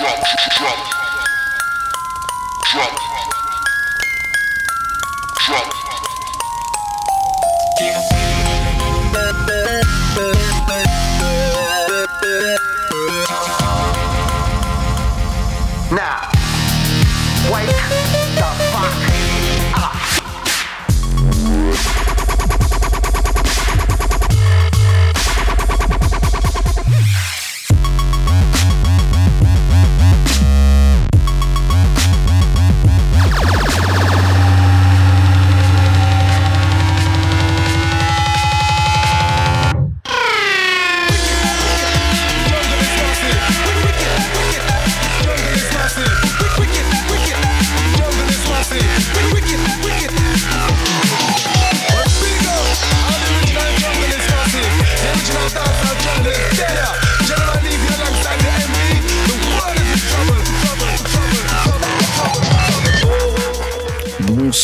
drop, 0.00 0.16
drop, 0.56 0.78
drop, 2.72 2.94
drop. 5.36 5.80
Now. 15.92 16.19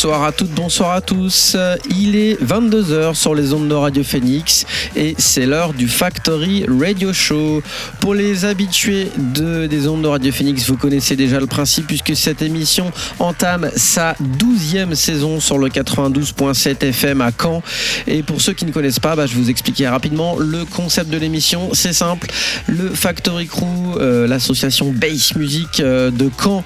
Bonsoir 0.07 0.23
à 0.23 0.31
toutes, 0.31 0.51
bonsoir 0.51 0.91
à 0.91 1.01
tous. 1.01 1.57
Il 1.89 2.15
est 2.15 2.41
22h 2.41 3.13
sur 3.13 3.35
les 3.35 3.51
ondes 3.51 3.67
de 3.67 3.73
Radio 3.73 4.05
Phoenix 4.05 4.65
et 4.95 5.15
c'est 5.17 5.45
l'heure 5.45 5.73
du 5.73 5.89
Factory 5.89 6.65
Radio 6.65 7.11
Show. 7.11 7.61
Pour 7.99 8.15
les 8.15 8.45
habitués 8.45 9.11
de, 9.17 9.67
des 9.67 9.85
ondes 9.89 10.03
de 10.03 10.07
Radio 10.07 10.31
Phoenix, 10.31 10.65
vous 10.69 10.77
connaissez 10.77 11.17
déjà 11.17 11.41
le 11.41 11.45
principe 11.45 11.87
puisque 11.87 12.15
cette 12.15 12.41
émission 12.41 12.93
entame 13.19 13.69
sa 13.75 14.15
12e 14.39 14.95
saison 14.95 15.41
sur 15.41 15.57
le 15.57 15.67
92.7 15.67 16.85
FM 16.85 17.19
à 17.19 17.31
Caen. 17.37 17.61
Et 18.07 18.23
pour 18.23 18.39
ceux 18.39 18.53
qui 18.53 18.63
ne 18.63 18.71
connaissent 18.71 19.01
pas, 19.01 19.17
bah, 19.17 19.25
je 19.25 19.35
vous 19.35 19.49
expliquer 19.49 19.89
rapidement 19.89 20.37
le 20.39 20.63
concept 20.63 21.09
de 21.09 21.17
l'émission. 21.17 21.71
C'est 21.73 21.91
simple, 21.91 22.27
le 22.67 22.91
Factory 22.91 23.47
Crew, 23.47 23.97
euh, 23.99 24.25
l'association 24.25 24.93
Bass 24.93 25.35
Music 25.35 25.81
euh, 25.81 26.11
de 26.11 26.29
Caen, 26.41 26.63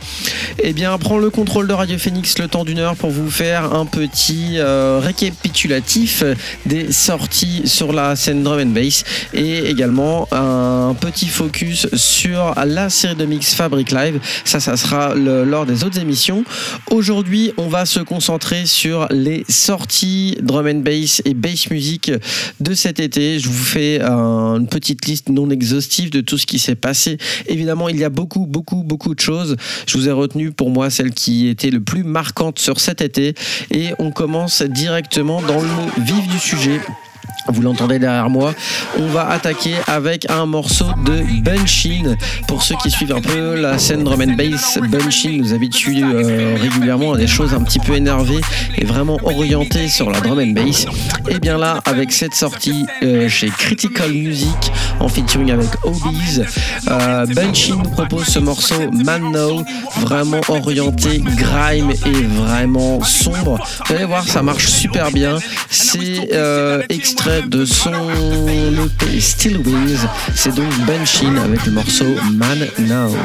eh 0.59 0.73
bien, 0.73 0.95
prend 0.99 1.17
le 1.17 1.31
contrôle 1.31 1.67
de 1.67 1.73
Radio 1.73 1.97
Phoenix 1.97 2.37
le 2.37 2.47
temps 2.47 2.65
d'une 2.65 2.77
heure 2.77 2.95
pour 2.95 3.09
vous 3.09 3.30
faire 3.31 3.73
un 3.73 3.85
petit 3.85 4.57
euh, 4.57 4.99
récapitulatif 5.01 6.23
des 6.65 6.91
sorties 6.91 7.61
sur 7.65 7.93
la 7.93 8.15
scène 8.15 8.43
drum 8.43 8.59
and 8.59 8.73
bass 8.73 9.03
et 9.33 9.69
également 9.69 10.27
un 10.31 10.93
petit 10.99 11.27
focus 11.27 11.87
sur 11.95 12.53
la 12.65 12.89
série 12.89 13.15
de 13.15 13.25
mix 13.25 13.53
Fabric 13.53 13.91
Live. 13.91 14.19
Ça, 14.43 14.59
ça 14.59 14.75
sera 14.75 15.15
lors 15.15 15.65
des 15.65 15.83
autres 15.83 15.99
émissions. 15.99 16.43
Aujourd'hui, 16.89 17.53
on 17.57 17.67
va 17.67 17.85
se 17.85 18.01
concentrer 18.01 18.65
sur 18.65 19.07
les 19.09 19.45
sorties 19.47 20.37
drum 20.41 20.67
and 20.67 20.81
bass 20.81 21.21
et 21.23 21.33
bass 21.33 21.69
music 21.71 22.11
de 22.59 22.73
cet 22.73 22.99
été. 22.99 23.39
Je 23.39 23.47
vous 23.47 23.63
fais 23.63 24.01
un, 24.01 24.57
une 24.59 24.67
petite 24.67 25.05
liste 25.05 25.29
non 25.29 25.49
exhaustive 25.49 26.09
de 26.09 26.21
tout 26.21 26.37
ce 26.37 26.45
qui 26.45 26.59
s'est 26.59 26.75
passé. 26.75 27.17
Évidemment, 27.47 27.87
il 27.87 27.97
y 27.97 28.03
a 28.03 28.09
beaucoup, 28.09 28.45
beaucoup, 28.45 28.83
beaucoup 28.83 29.15
de 29.15 29.21
choses. 29.21 29.55
Je 29.87 29.97
vous 29.97 30.09
ai 30.09 30.11
retenu 30.11 30.51
pour 30.51 30.69
moi 30.69 30.89
celle 30.89 31.11
qui 31.11 31.47
était 31.47 31.71
le 31.71 31.79
plus 31.79 32.03
marquante 32.03 32.59
sur 32.59 32.79
cet 32.79 33.01
été. 33.01 33.20
Et 33.71 33.93
on 33.99 34.11
commence 34.11 34.61
directement 34.61 35.41
dans 35.41 35.61
le 35.61 36.03
vif 36.03 36.27
du 36.27 36.39
sujet. 36.39 36.79
Vous 37.47 37.61
l'entendez 37.61 37.99
derrière 37.99 38.29
moi. 38.29 38.53
On 38.97 39.07
va 39.07 39.29
attaquer 39.29 39.75
avec 39.87 40.29
un 40.29 40.45
morceau 40.45 40.85
de 41.05 41.41
Bunchin. 41.41 42.15
Pour 42.47 42.63
ceux 42.63 42.75
qui 42.81 42.91
suivent 42.91 43.13
un 43.13 43.21
peu 43.21 43.59
la 43.59 43.77
scène 43.77 44.03
drum 44.03 44.21
and 44.21 44.35
bass, 44.35 44.79
Bunchin 44.89 45.37
nous 45.37 45.53
habitue 45.53 46.03
euh, 46.03 46.57
régulièrement 46.59 47.13
à 47.13 47.17
des 47.17 47.27
choses 47.27 47.53
un 47.53 47.63
petit 47.63 47.79
peu 47.79 47.95
énervées 47.95 48.41
et 48.77 48.85
vraiment 48.85 49.17
orientées 49.23 49.87
sur 49.87 50.09
la 50.09 50.19
drum 50.21 50.39
and 50.39 50.53
bass. 50.53 50.85
Et 51.29 51.39
bien 51.39 51.57
là, 51.57 51.79
avec 51.85 52.11
cette 52.11 52.33
sortie 52.33 52.85
euh, 53.03 53.27
chez 53.27 53.49
Critical 53.49 54.11
Music 54.11 54.71
en 54.99 55.07
featuring 55.07 55.51
avec 55.51 55.69
Obies, 55.83 56.41
euh, 56.89 57.25
Bunchin 57.27 57.75
nous 57.83 57.89
propose 57.89 58.25
ce 58.25 58.39
morceau 58.39 58.91
Man 58.91 59.31
Now, 59.31 59.63
vraiment 59.99 60.41
orienté 60.47 61.19
grime 61.19 61.91
et 62.05 62.23
vraiment 62.23 63.01
sombre. 63.03 63.59
Vous 63.85 63.95
allez 63.95 64.05
voir, 64.05 64.27
ça 64.27 64.41
marche 64.43 64.67
super 64.67 65.11
bien. 65.11 65.37
C'est 65.69 66.29
euh, 66.33 66.81
de 67.39 67.65
son 67.65 67.93
EP 67.93 69.19
Still 69.19 69.57
Wings. 69.59 70.05
C'est 70.35 70.53
donc 70.53 70.71
Benchin 70.85 71.37
avec 71.37 71.65
le 71.65 71.71
morceau 71.71 72.15
Man 72.33 72.67
Now. 72.79 73.15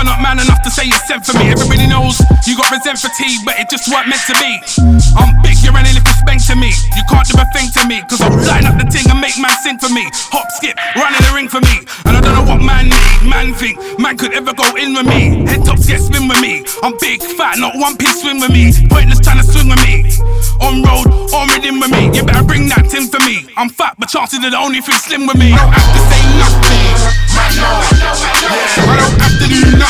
You're 0.00 0.08
not 0.08 0.24
man 0.24 0.40
enough 0.40 0.64
to 0.64 0.72
say 0.72 0.88
it's 0.88 1.04
sent 1.04 1.28
for 1.28 1.36
me. 1.36 1.52
Everybody 1.52 1.84
knows 1.84 2.16
you 2.48 2.56
got 2.56 2.72
resent 2.72 2.96
fatigue, 2.96 3.44
but 3.44 3.60
it 3.60 3.68
just 3.68 3.84
weren't 3.92 4.08
meant 4.08 4.24
to 4.32 4.34
be. 4.40 4.56
I'm 5.12 5.36
big, 5.44 5.60
you're 5.60 5.76
running 5.76 5.92
if 5.92 6.00
you 6.00 6.16
spank 6.16 6.40
to 6.48 6.56
me. 6.56 6.72
You 6.96 7.04
can't 7.04 7.28
do 7.28 7.36
a 7.36 7.44
thing 7.52 7.68
to 7.76 7.84
me, 7.84 8.00
cause 8.08 8.24
I'll 8.24 8.32
line 8.48 8.64
up 8.64 8.80
the 8.80 8.88
ting 8.88 9.04
and 9.12 9.20
make 9.20 9.36
man 9.36 9.52
sing 9.60 9.76
for 9.76 9.92
me. 9.92 10.08
Hop, 10.32 10.48
skip, 10.56 10.72
run 10.96 11.12
in 11.12 11.20
the 11.20 11.32
ring 11.36 11.52
for 11.52 11.60
me. 11.60 11.84
And 12.08 12.16
I 12.16 12.20
don't 12.24 12.32
know 12.32 12.48
what 12.48 12.64
man 12.64 12.88
need, 12.88 13.28
man 13.28 13.52
think 13.52 13.76
man 14.00 14.16
could 14.16 14.32
ever 14.32 14.56
go 14.56 14.64
in 14.80 14.96
with 14.96 15.04
me. 15.04 15.44
Head 15.44 15.68
tops, 15.68 15.84
yeah, 15.84 16.00
spin 16.00 16.32
with 16.32 16.40
me. 16.40 16.64
I'm 16.80 16.96
big, 16.96 17.20
fat, 17.36 17.60
not 17.60 17.76
one 17.76 18.00
piece 18.00 18.24
swing 18.24 18.40
with 18.40 18.56
me. 18.56 18.72
Pointless 18.88 19.20
trying 19.20 19.44
to 19.44 19.44
swing 19.44 19.68
with 19.68 19.84
me. 19.84 20.08
On 20.64 20.80
road, 20.80 21.12
on 21.36 21.44
rhythm 21.52 21.76
with 21.76 21.92
me. 21.92 22.08
You 22.16 22.24
better 22.24 22.44
bring 22.44 22.72
that 22.72 22.88
tin 22.88 23.04
for 23.12 23.20
me. 23.20 23.44
I'm 23.52 23.68
fat, 23.68 24.00
but 24.00 24.08
chances 24.08 24.40
are 24.40 24.48
the 24.48 24.56
only 24.56 24.80
thing 24.80 24.96
slim 24.96 25.28
with 25.28 25.36
me. 25.36 25.52
I 25.52 25.60
don't 25.60 25.76
have 25.76 25.92
to 25.92 26.00
say 26.08 26.24
nothing. 26.40 26.88
Man, 27.36 27.52
I 27.52 28.96
don't 28.96 29.20
have 29.20 29.36
to 29.36 29.48
do 29.48 29.76
nothing. 29.76 29.89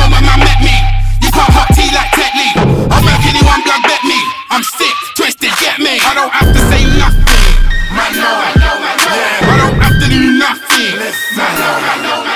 Please 0.00 0.08
don't 0.08 0.08
tempt 0.08 0.08
me. 0.08 0.08
Should've 0.08 0.08
known 0.08 0.08
from 0.08 0.16
the 0.16 0.20
moment 0.20 0.24
man 0.24 0.40
met 0.40 0.60
me. 0.64 0.76
You 1.20 1.30
can't 1.30 1.52
hot 1.52 1.68
tea 1.76 1.90
like 1.92 2.10
Tetley. 2.16 2.50
I'll 2.88 3.04
make 3.04 3.24
anyone 3.28 3.60
blood 3.64 3.82
bet 3.84 4.02
me. 4.04 4.16
I'm 4.48 4.62
sick, 4.64 4.94
twisted, 5.14 5.52
get 5.60 5.78
me. 5.78 6.00
I 6.00 6.14
don't 6.14 6.32
have 6.32 6.52
to 6.52 6.60
say 6.72 6.82
nothing. 6.96 7.44
Man, 7.92 8.12
no. 8.16 8.30
Yeah, 8.56 9.44
I 9.44 9.56
don't 9.60 9.76
have 9.76 9.96
to 10.00 10.06
do 10.08 10.20
nothing. 10.38 10.96
Man, 11.36 11.52
no. 11.60 12.24
I 12.24 12.29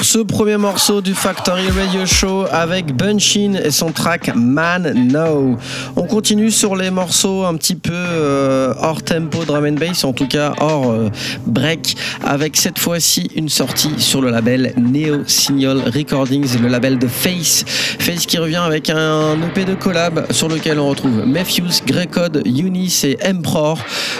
pour 0.00 0.06
ce 0.06 0.18
premier 0.20 0.56
morceau 0.56 1.02
du 1.02 1.12
Factory 1.12 1.68
Radio 1.68 2.06
Show 2.06 2.46
avec 2.50 2.96
Bunchin 2.96 3.52
et 3.62 3.70
son 3.70 3.92
track 3.92 4.30
Man 4.34 4.94
Now. 5.12 5.58
On 5.94 6.04
continue 6.04 6.50
sur 6.50 6.74
les 6.74 6.90
morceaux 6.90 7.44
un 7.44 7.54
petit 7.56 7.74
peu 7.74 7.92
euh, 7.92 8.72
hors 8.80 9.02
tempo 9.02 9.44
drum 9.44 9.66
and 9.66 9.72
bass, 9.72 10.04
en 10.04 10.14
tout 10.14 10.26
cas 10.26 10.54
hors 10.58 10.90
euh, 10.90 11.10
break, 11.46 11.96
avec 12.24 12.56
cette 12.56 12.78
fois-ci 12.78 13.30
une 13.36 13.50
sortie 13.50 13.92
sur 13.98 14.22
le 14.22 14.30
label 14.30 14.72
Neo 14.78 15.24
Signal 15.26 15.82
Recordings, 15.94 16.58
le 16.62 16.68
label 16.68 16.98
de 16.98 17.06
Face. 17.06 17.66
Face 17.66 18.24
qui 18.24 18.38
revient 18.38 18.56
avec 18.64 18.88
un 18.88 19.36
EP 19.42 19.66
de 19.66 19.74
collab 19.74 20.32
sur 20.32 20.48
lequel 20.48 20.78
on 20.78 20.88
retrouve 20.88 21.26
Matthews, 21.26 21.84
Greycode, 21.86 22.42
Eunice 22.46 23.04
et 23.04 23.18
Emperor. 23.22 23.78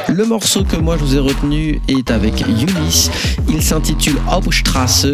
Le 0.09 0.27
morceau 0.27 0.63
que 0.63 0.77
moi 0.77 0.99
je 0.99 1.05
vous 1.05 1.17
ai 1.17 1.21
retenu 1.21 1.81
est 1.89 2.11
avec 2.11 2.43
Eunice. 2.47 3.11
Il 3.49 3.63
s'intitule 3.63 4.17
Hauptstrasse. 4.31 5.07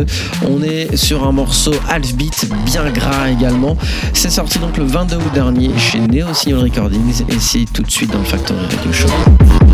On 0.56 0.62
est 0.62 0.96
sur 0.96 1.26
un 1.26 1.32
morceau 1.32 1.72
half 1.90 2.14
beat 2.14 2.48
bien 2.64 2.90
gras 2.90 3.28
également. 3.28 3.76
C'est 4.14 4.30
sorti 4.30 4.58
donc 4.58 4.78
le 4.78 4.84
22 4.84 5.16
août 5.16 5.22
dernier 5.34 5.70
chez 5.78 5.98
Neo 5.98 6.32
Signal 6.32 6.60
Recordings 6.60 7.24
et 7.28 7.38
c'est 7.38 7.66
tout 7.74 7.82
de 7.82 7.90
suite 7.90 8.10
dans 8.10 8.20
le 8.20 8.24
Factory 8.24 8.60
Radio 8.64 8.92
Show. 8.92 9.65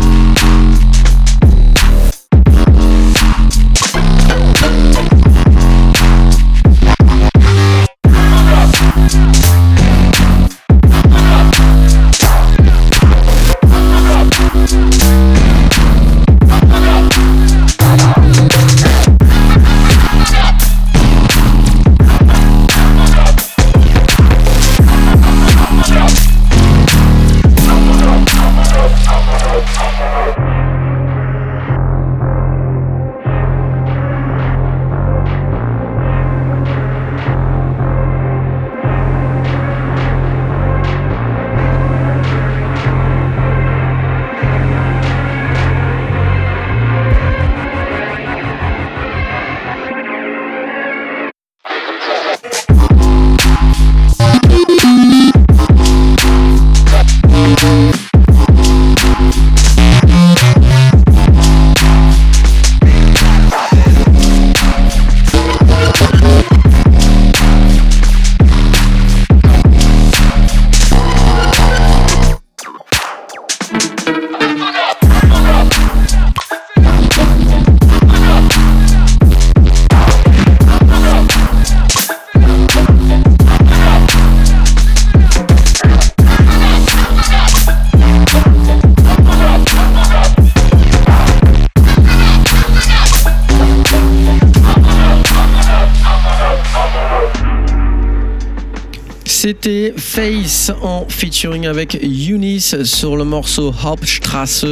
Face 100.15 100.71
en 100.83 101.07
featuring 101.09 101.65
avec 101.65 101.95
Eunice 102.03 102.83
sur 102.83 103.17
le 103.17 103.23
morceau 103.23 103.73
Hauptstrasse, 103.83 104.63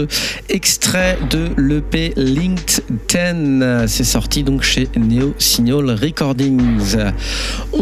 extrait 0.49 1.17
de 1.31 1.49
l'EP 1.57 2.13
Linked 2.15 2.83
10. 3.07 3.87
C'est 3.87 4.03
sorti 4.03 4.43
donc 4.43 4.61
chez 4.61 4.87
Neo 4.95 5.33
Signal 5.39 5.89
Recordings. 5.99 6.95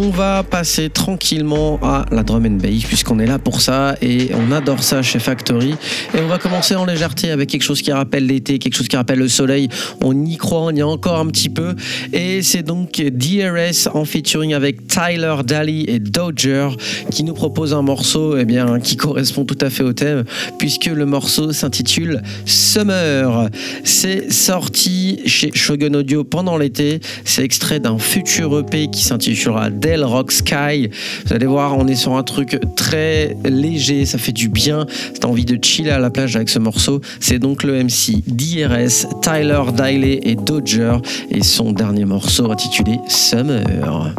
On 0.01 0.12
va 0.12 0.44
passer 0.44 0.90
tranquillement 0.90 1.78
à 1.84 2.06
la 2.10 2.24
drum 2.24 2.46
and 2.46 2.51
bass 2.51 2.86
puisqu'on 2.86 3.19
est 3.19 3.25
là 3.25 3.38
pour 3.38 3.60
ça 3.60 3.98
et 4.01 4.30
on 4.34 4.50
adore 4.54 4.81
ça 4.81 5.01
chez 5.01 5.19
Factory. 5.19 5.75
Et 6.13 6.22
on 6.24 6.28
va 6.28 6.38
commencer 6.38 6.74
en 6.74 6.86
légèreté 6.86 7.31
avec 7.31 7.50
quelque 7.50 7.63
chose 7.63 7.81
qui 7.81 7.92
rappelle 7.92 8.25
l'été, 8.25 8.60
quelque 8.60 8.75
chose 8.75 8.88
qui 8.88 8.96
rappelle 8.96 9.19
le 9.19 9.28
soleil. 9.28 9.68
On 10.01 10.25
y 10.25 10.38
croit, 10.38 10.62
on 10.62 10.72
y 10.72 10.80
a 10.80 10.88
encore 10.88 11.19
un 11.19 11.25
petit 11.25 11.50
peu. 11.50 11.75
Et 12.13 12.42
c'est 12.44 12.63
donc 12.63 13.01
DRS 13.01 13.90
en 13.94 14.06
featuring 14.06 14.54
avec 14.54 14.88
Tyler 14.88 15.36
Daly 15.46 15.84
et 15.90 16.00
Dodger 16.00 16.69
qui 17.12 17.25
nous 17.25 17.34
propose 17.34 17.74
un 17.74 17.81
morceau 17.81 18.38
eh 18.38 18.46
bien, 18.46 18.80
qui 18.80 18.96
correspond 18.96 19.44
tout 19.44 19.57
à 19.60 19.69
fait 19.69 19.84
au 19.84 19.92
thème, 19.92 20.24
puisque 20.57 20.86
le 20.86 21.06
morceau 21.06 21.51
s'intitule 21.51 22.22
Summer. 22.46 23.50
C'est 23.84 24.31
sorti 24.31 25.19
chez 25.25 25.51
Shogun 25.54 25.94
Audio 25.96 26.24
pendant 26.24 26.56
l'été. 26.56 27.01
C'est 27.25 27.44
extrait 27.44 27.81
d'un 27.81 27.98
futur 27.98 28.57
EP 28.60 28.88
qui 28.88 29.04
s'intitulera 29.04 29.69
Rock 29.97 30.31
Sky. 30.31 30.89
Vous 31.25 31.33
allez 31.33 31.45
voir, 31.45 31.77
on 31.77 31.88
est 31.88 31.95
sur 31.95 32.15
un 32.15 32.24
truc 32.24 32.59
très 32.75 33.36
léger, 33.45 34.06
ça 34.06 34.18
fait 34.18 34.31
du 34.31 34.50
bien. 34.50 34.86
C'est 35.13 35.25
envie 35.25 35.45
de 35.45 35.57
chiller 35.63 35.91
à 35.91 36.00
la 36.00 36.09
plage 36.09 36.36
avec 36.36 36.50
ce 36.50 36.59
morceau. 36.59 37.01
C'est 37.19 37.39
donc 37.39 37.63
le 37.63 37.83
MC 37.83 38.24
DRS, 38.27 39.07
Tyler 39.21 39.62
Diley 39.74 40.19
et 40.24 40.36
Dodger 40.36 40.97
et 41.31 41.44
son 41.44 41.71
dernier 41.71 42.06
morceau 42.06 42.51
intitulé 42.51 43.00
Summer. 43.07 44.13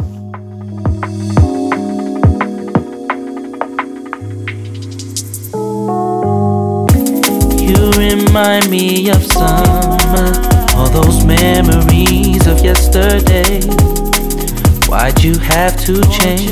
Why'd 14.91 15.23
you 15.23 15.39
have 15.39 15.77
to 15.85 16.01
change? 16.11 16.51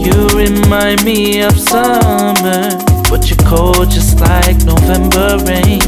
You 0.00 0.26
remind 0.32 1.04
me 1.04 1.42
of 1.42 1.52
summer, 1.52 2.80
but 3.10 3.28
you're 3.28 3.44
cold 3.46 3.90
just 3.90 4.18
like 4.20 4.56
November 4.64 5.36
rain. 5.44 5.84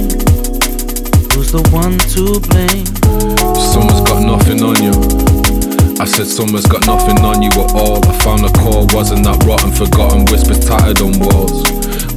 Who's 1.32 1.52
the 1.52 1.66
one 1.72 1.96
to 2.12 2.38
blame? 2.52 2.84
Summer's 3.56 4.02
got 4.04 4.20
nothing 4.22 4.62
on 4.62 4.76
you. 4.84 4.92
I 5.98 6.04
said 6.04 6.26
summer's 6.26 6.66
got 6.66 6.86
nothing 6.86 7.24
on 7.24 7.40
you 7.40 7.48
at 7.48 7.72
all. 7.72 8.06
I 8.06 8.18
found 8.18 8.44
a 8.44 8.52
core, 8.60 8.86
wasn't 8.92 9.24
that 9.24 9.42
rotten, 9.46 9.72
forgotten, 9.72 10.26
whispers 10.26 10.60
tattered 10.60 11.00
on 11.00 11.18
walls. 11.18 11.64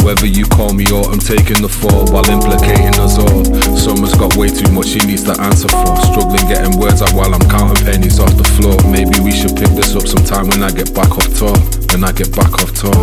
Whether 0.04 0.28
you 0.28 0.46
call 0.46 0.74
me 0.74 0.86
or 0.92 1.06
I'm 1.12 1.20
taking 1.20 1.62
the 1.62 1.70
fall 1.70 2.08
while 2.10 2.26
implicating 2.30 2.98
us 3.00 3.20
all. 3.20 3.46
Summer's 3.78 4.16
got 4.16 4.36
way 4.36 4.50
too 4.50 4.72
much 4.72 4.88
she 4.88 5.00
needs 5.06 5.24
to 5.26 5.36
answer 5.40 5.68
for. 5.70 5.96
Struggling 6.10 6.48
getting 6.48 6.80
words 6.80 7.02
out 7.02 7.14
while 7.14 7.34
I'm 7.34 7.46
counting 7.52 7.84
pennies 7.86 8.20
off 8.20 8.34
the 8.36 8.48
floor. 8.58 8.80
Maybe 8.90 9.20
we 9.20 9.32
should 9.32 9.56
pick 9.56 9.70
this 9.76 9.96
up 9.96 10.08
sometime 10.08 10.50
when 10.50 10.64
I 10.64 10.72
get 10.72 10.96
back 10.96 11.12
off 11.12 11.30
tour. 11.38 11.56
When 11.92 12.04
I 12.04 12.12
get 12.12 12.32
back 12.34 12.54
off 12.58 12.72
tour. 12.74 12.96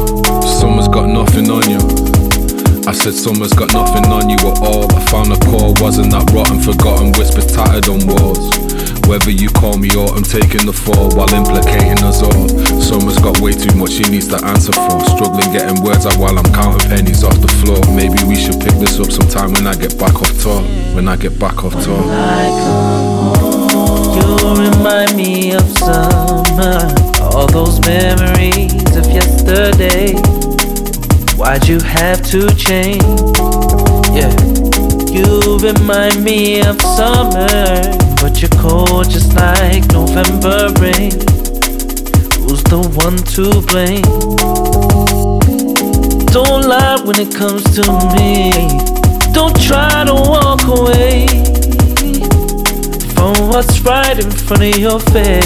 Summer's 0.42 0.88
got 0.88 1.06
nothing 1.06 1.50
on 1.52 1.68
you. 1.68 1.80
I 2.86 2.92
said 2.92 3.14
summer's 3.14 3.52
got 3.52 3.72
nothing 3.72 4.06
on 4.10 4.30
you 4.30 4.38
at 4.46 4.58
all. 4.62 4.86
I 4.90 5.00
found 5.06 5.32
a 5.32 5.38
core, 5.46 5.74
wasn't 5.82 6.10
that 6.12 6.30
rotten, 6.32 6.60
forgotten, 6.60 7.12
whispers 7.18 7.50
tattered 7.50 7.88
on 7.88 8.02
walls. 8.06 8.65
Whether 9.06 9.30
you 9.30 9.48
call 9.48 9.78
me 9.78 9.88
autumn, 9.94 10.24
taking 10.24 10.66
the 10.66 10.72
fall 10.72 11.10
while 11.14 11.32
implicating 11.32 12.02
us 12.04 12.22
all. 12.22 12.48
Summer's 12.82 13.18
got 13.18 13.40
way 13.40 13.52
too 13.52 13.74
much 13.78 13.92
she 13.92 14.02
needs 14.10 14.28
to 14.28 14.38
answer 14.44 14.72
for. 14.72 15.00
Struggling 15.14 15.52
getting 15.52 15.82
words 15.82 16.06
out 16.06 16.18
while 16.18 16.36
I'm 16.36 16.50
counting 16.52 16.88
pennies 16.90 17.22
off 17.22 17.38
the 17.40 17.48
floor. 17.62 17.80
Maybe 17.94 18.18
we 18.26 18.36
should 18.36 18.60
pick 18.60 18.74
this 18.82 18.98
up 18.98 19.10
sometime 19.10 19.52
when 19.52 19.66
I 19.66 19.74
get 19.74 19.98
back 19.98 20.14
off 20.20 20.34
tour. 20.42 20.60
When 20.94 21.08
I 21.08 21.16
get 21.16 21.38
back 21.38 21.64
off 21.64 21.72
tour. 21.84 22.02
When 22.02 22.10
I 22.10 22.50
come 22.60 23.70
home, 23.70 24.18
you 24.18 24.26
remind 24.70 25.16
me 25.16 25.54
of 25.54 25.66
summer. 25.78 26.90
All 27.22 27.46
those 27.46 27.80
memories 27.86 28.96
of 28.96 29.06
yesterday. 29.06 30.14
Why'd 31.36 31.68
you 31.68 31.80
have 31.80 32.22
to 32.30 32.48
change? 32.54 33.02
Yeah, 34.16 34.32
you 35.12 35.58
remind 35.58 36.24
me 36.24 36.62
of 36.62 36.80
summer, 36.80 37.76
but 38.20 38.40
you're 38.40 38.60
cold 38.60 39.10
just 39.10 39.34
like 39.34 39.86
November 39.92 40.72
rain. 40.80 41.12
Who's 42.42 42.62
the 42.64 42.80
one 42.94 43.16
to 43.34 43.60
blame? 43.70 44.02
Don't 46.32 46.68
lie 46.68 47.00
when 47.04 47.18
it 47.20 47.34
comes 47.34 47.64
to 47.76 47.84
me. 48.14 48.52
Don't 49.32 49.56
try 49.60 50.04
to 50.04 50.14
walk 50.14 50.62
away 50.66 51.26
from 53.14 53.48
what's 53.48 53.80
right 53.80 54.18
in 54.18 54.30
front 54.30 54.62
of 54.62 54.78
your 54.78 55.00
face. 55.00 55.44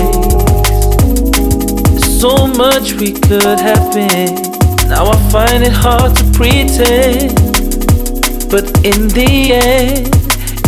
So 2.21 2.47
much 2.47 2.95
we 2.95 3.12
could 3.12 3.59
have 3.61 3.93
been. 3.95 4.35
Now 4.89 5.07
I 5.07 5.17
find 5.31 5.62
it 5.62 5.73
hard 5.73 6.17
to 6.17 6.25
pretend, 6.33 7.35
but 8.50 8.65
in 8.85 9.09
the 9.09 9.53
end, 9.55 10.20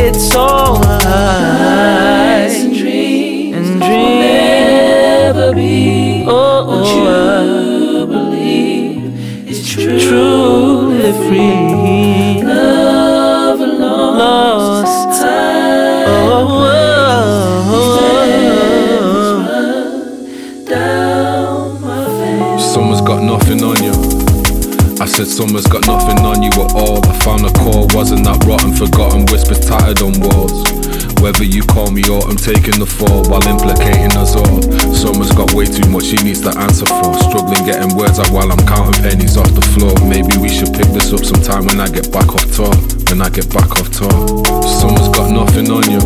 it's 0.05 0.35
all 0.35 0.75
lies 0.81 2.55
and 2.65 2.75
dreams, 2.75 3.69
and 3.69 3.81
dreams. 3.81 4.21
never 4.21 5.55
be. 5.55 6.25
Oh, 6.27 6.67
oh, 6.69 6.83
you 6.95 7.03
oh. 7.09 8.07
believe 8.07 9.49
it's 9.49 9.63
true, 9.71 9.99
truly 10.01 11.13
free. 11.29 12.43
Love 12.43 13.61
lost, 13.61 15.07
lost. 15.09 15.23
Oh, 15.25 15.31
oh, 16.35 16.73
oh, 20.75 22.59
Someone's 22.59 23.03
got 23.03 23.23
nothing 23.23 23.63
on 23.63 23.83
you 23.85 23.92
oh, 25.03 25.07
said 25.07 25.27
summer's 25.27 25.67
got 25.67 25.83
nothing 25.87 26.23
on 26.23 26.43
you 26.43 26.53
at 26.63 26.79
all. 26.79 27.03
I 27.03 27.13
found 27.27 27.43
the 27.43 27.51
core 27.59 27.91
wasn't 27.91 28.23
that 28.23 28.39
rotten, 28.47 28.71
forgotten 28.71 29.27
whispers 29.27 29.59
tattered 29.59 29.99
on 29.99 30.15
walls. 30.23 30.63
Whether 31.19 31.43
you 31.43 31.63
call 31.67 31.91
me 31.91 32.07
autumn, 32.07 32.39
taking 32.39 32.79
the 32.79 32.87
fall 32.87 33.27
while 33.27 33.43
implicating 33.51 34.15
us 34.15 34.39
all. 34.39 34.63
Summer's 34.95 35.35
got 35.35 35.55
way 35.59 35.67
too 35.67 35.87
much 35.91 36.07
he 36.07 36.19
needs 36.23 36.43
to 36.47 36.55
answer 36.55 36.87
for. 36.87 37.19
Struggling 37.19 37.67
getting 37.67 37.91
words 37.99 38.23
out 38.23 38.31
while 38.31 38.47
I'm 38.47 38.63
counting 38.63 38.95
pennies 39.03 39.35
off 39.35 39.51
the 39.51 39.67
floor. 39.75 39.91
Maybe 40.07 40.39
we 40.39 40.47
should 40.47 40.71
pick 40.71 40.87
this 40.95 41.11
up 41.11 41.27
sometime 41.27 41.67
when 41.67 41.83
I 41.83 41.91
get 41.91 42.15
back 42.15 42.31
off 42.31 42.47
tour. 42.55 42.75
When 43.11 43.19
I 43.23 43.31
get 43.31 43.51
back 43.51 43.75
off 43.75 43.91
tour. 43.91 44.15
Summer's 44.63 45.11
got 45.11 45.35
nothing 45.35 45.67
on 45.67 45.83
you. 45.91 46.03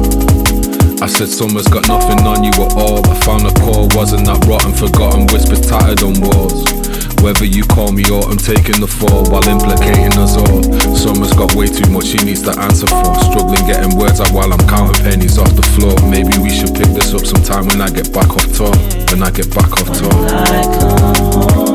I 1.05 1.09
said 1.09 1.29
summer's 1.29 1.69
got 1.69 1.85
nothing 1.85 2.25
on 2.25 2.41
you 2.45 2.57
at 2.65 2.73
all. 2.81 3.05
I 3.05 3.15
found 3.29 3.45
the 3.45 3.53
core 3.61 3.89
wasn't 3.93 4.25
that 4.25 4.41
rotten, 4.49 4.73
forgotten 4.73 5.29
whispers 5.29 5.61
tattered 5.69 6.01
on 6.01 6.17
walls. 6.25 6.86
Whether 7.23 7.45
you 7.45 7.65
call 7.65 7.91
me 7.93 8.05
or 8.11 8.23
I'm 8.29 8.39
taking 8.39 8.81
the 8.81 8.87
fall 8.87 9.25
while 9.31 9.47
implicating 9.49 10.15
us 10.19 10.37
all. 10.37 10.63
Summer's 10.95 11.33
got 11.35 11.55
way 11.55 11.67
too 11.67 11.91
much 11.91 12.07
she 12.07 12.19
needs 12.19 12.43
to 12.43 12.55
answer 12.59 12.87
for. 12.87 13.15
Struggling 13.27 13.67
getting 13.67 13.99
words 13.99 14.21
out 14.21 14.31
while 14.31 14.53
I'm 14.53 14.63
counting 14.69 15.03
pennies 15.03 15.39
off 15.39 15.51
the 15.57 15.67
floor. 15.75 15.95
Maybe 16.09 16.39
we 16.39 16.51
should 16.51 16.75
pick 16.75 16.89
this 16.95 17.13
up 17.15 17.27
sometime 17.27 17.67
when 17.67 17.81
I 17.81 17.91
get 17.91 18.13
back 18.13 18.31
off 18.31 18.47
tour. 18.55 18.71
When 19.11 19.23
I 19.23 19.31
get 19.31 19.51
back 19.51 19.73
off 19.75 19.91
tour. 19.91 20.15
When 20.15 20.35
I 20.35 20.63
come 20.79 20.97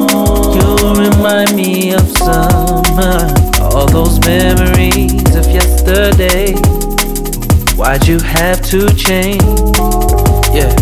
home, 0.08 0.56
you 0.56 0.68
remind 1.10 1.56
me 1.56 1.94
of 1.94 2.08
summer. 2.18 3.28
All 3.60 3.88
those 3.88 4.20
memories 4.24 5.36
of 5.36 5.48
yesterday. 5.52 6.56
Why'd 7.76 8.08
you 8.08 8.20
have 8.20 8.62
to 8.70 8.88
change? 8.96 9.42
Yeah, 10.54 10.76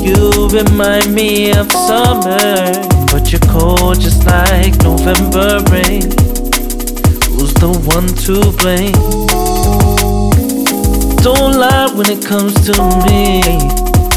you 0.00 0.48
remind 0.48 1.12
me 1.12 1.50
of 1.52 1.70
summer, 1.70 2.70
but 3.12 3.30
you're 3.30 3.40
cold 3.52 4.00
just 4.00 4.24
like 4.24 4.74
November 4.82 5.60
rain. 5.70 6.08
Who's 7.36 7.52
the 7.60 7.68
one 7.84 8.08
to 8.24 8.40
blame? 8.56 8.96
Don't 11.22 11.54
lie 11.60 11.92
when 11.94 12.08
it 12.10 12.24
comes 12.24 12.54
to 12.66 12.72
me. 13.04 13.42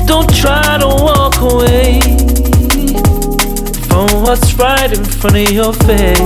Don't 0.08 0.34
try 0.34 0.78
to 0.80 0.88
walk 0.88 1.42
away 1.42 2.00
from 3.90 4.24
what's 4.24 4.54
right 4.54 4.92
in 4.98 5.04
front 5.04 5.36
of 5.36 5.52
your 5.52 5.74
face. 5.74 6.18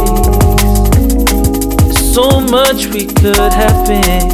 So 2.13 2.39
much 2.39 2.85
we 2.93 3.07
could 3.07 3.51
have 3.51 3.87
been. 3.87 4.29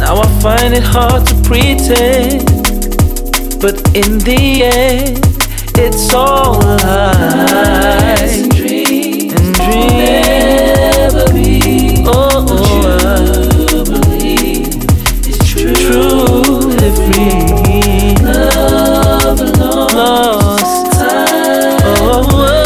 Now 0.00 0.18
I 0.18 0.26
find 0.42 0.74
it 0.74 0.82
hard 0.82 1.24
to 1.28 1.34
pretend, 1.42 2.44
but 3.60 3.76
in 3.94 4.18
the 4.18 4.64
end, 4.64 5.35
it's 5.78 6.12
all 6.14 6.58
lies 6.60 8.40
and 8.42 8.50
dreams. 8.54 9.32
And 9.34 9.54
dreams. 9.54 9.92
Never 9.92 11.32
be 11.32 12.04
oh, 12.06 12.46
oh, 12.48 12.54
you 12.72 12.86
oh. 13.00 13.84
believe 13.84 14.68
it's 15.26 15.38
true. 15.48 15.74
Truly 15.74 16.90
free. 17.06 18.14
Love 18.24 19.40
alone. 19.40 19.94
Lost 19.94 20.92
time. 20.92 21.80
Oh, 21.84 22.24
oh, 22.24 22.30
oh. 22.32 22.65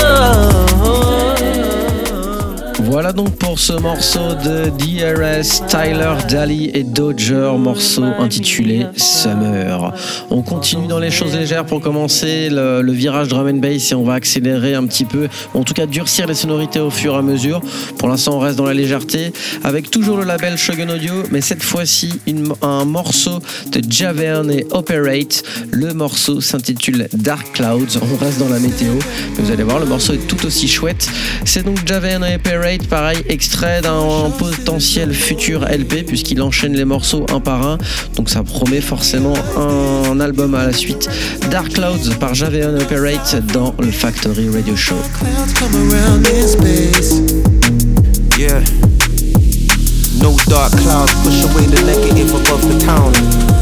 Voilà 2.90 3.12
donc 3.12 3.36
pour 3.36 3.60
ce 3.60 3.72
morceau 3.74 4.34
de 4.34 4.68
DRS, 4.70 5.64
Tyler 5.68 6.12
Daly 6.28 6.72
et 6.74 6.82
Dodger, 6.82 7.52
morceau 7.56 8.02
intitulé 8.02 8.84
Summer. 8.96 9.94
On 10.28 10.42
continue 10.42 10.88
dans 10.88 10.98
les 10.98 11.12
choses 11.12 11.36
légères 11.36 11.64
pour 11.64 11.80
commencer 11.80 12.48
le, 12.50 12.90
virage 12.90 13.28
drum 13.28 13.46
and 13.46 13.58
bass 13.58 13.92
et 13.92 13.94
on 13.94 14.02
va 14.02 14.14
accélérer 14.14 14.74
un 14.74 14.84
petit 14.86 15.04
peu, 15.04 15.28
en 15.54 15.62
tout 15.62 15.72
cas 15.72 15.86
durcir 15.86 16.26
les 16.26 16.34
sonorités 16.34 16.80
au 16.80 16.90
fur 16.90 17.14
et 17.14 17.18
à 17.18 17.22
mesure. 17.22 17.60
Pour 17.96 18.08
l'instant, 18.08 18.34
on 18.34 18.40
reste 18.40 18.56
dans 18.56 18.66
la 18.66 18.74
légèreté 18.74 19.32
avec 19.62 19.92
toujours 19.92 20.16
le 20.16 20.24
label 20.24 20.58
Shogun 20.58 20.88
Audio, 20.88 21.22
mais 21.30 21.42
cette 21.42 21.62
fois-ci 21.62 22.18
un 22.60 22.84
morceau 22.84 23.38
de 23.70 23.80
Javern 23.88 24.50
et 24.50 24.66
Operate. 24.70 25.44
Le 25.70 25.94
morceau 25.94 26.40
s'intitule 26.40 27.08
Dark 27.12 27.52
Clouds. 27.52 27.98
On 28.02 28.16
reste 28.16 28.40
dans 28.40 28.48
la 28.48 28.58
météo, 28.58 28.94
vous 29.36 29.50
allez 29.52 29.62
voir, 29.62 29.78
le 29.78 29.86
morceau 29.86 30.14
est 30.14 30.26
tout 30.26 30.44
aussi 30.44 30.66
chouette. 30.66 31.08
C'est 31.44 31.64
donc 31.64 31.86
Javern 31.86 32.24
et 32.24 32.34
Operate, 32.34 32.79
pareil, 32.88 33.22
extrait 33.28 33.80
d'un 33.80 34.30
potentiel 34.38 35.12
futur 35.12 35.64
LP, 35.64 36.06
puisqu'il 36.06 36.40
enchaîne 36.42 36.74
les 36.74 36.84
morceaux 36.84 37.26
un 37.32 37.40
par 37.40 37.66
un. 37.66 37.78
Donc 38.16 38.30
ça 38.30 38.42
promet 38.42 38.80
forcément 38.80 39.34
un 39.56 40.20
album 40.20 40.54
à 40.54 40.66
la 40.66 40.72
suite. 40.72 41.08
Dark 41.50 41.72
Clouds 41.74 42.14
par 42.18 42.34
Javern 42.34 42.76
et 42.78 42.82
Operate 42.82 43.42
dans 43.52 43.74
le 43.78 43.90
Factory 43.90 44.48
Radio 44.48 44.76
Show. 44.76 44.96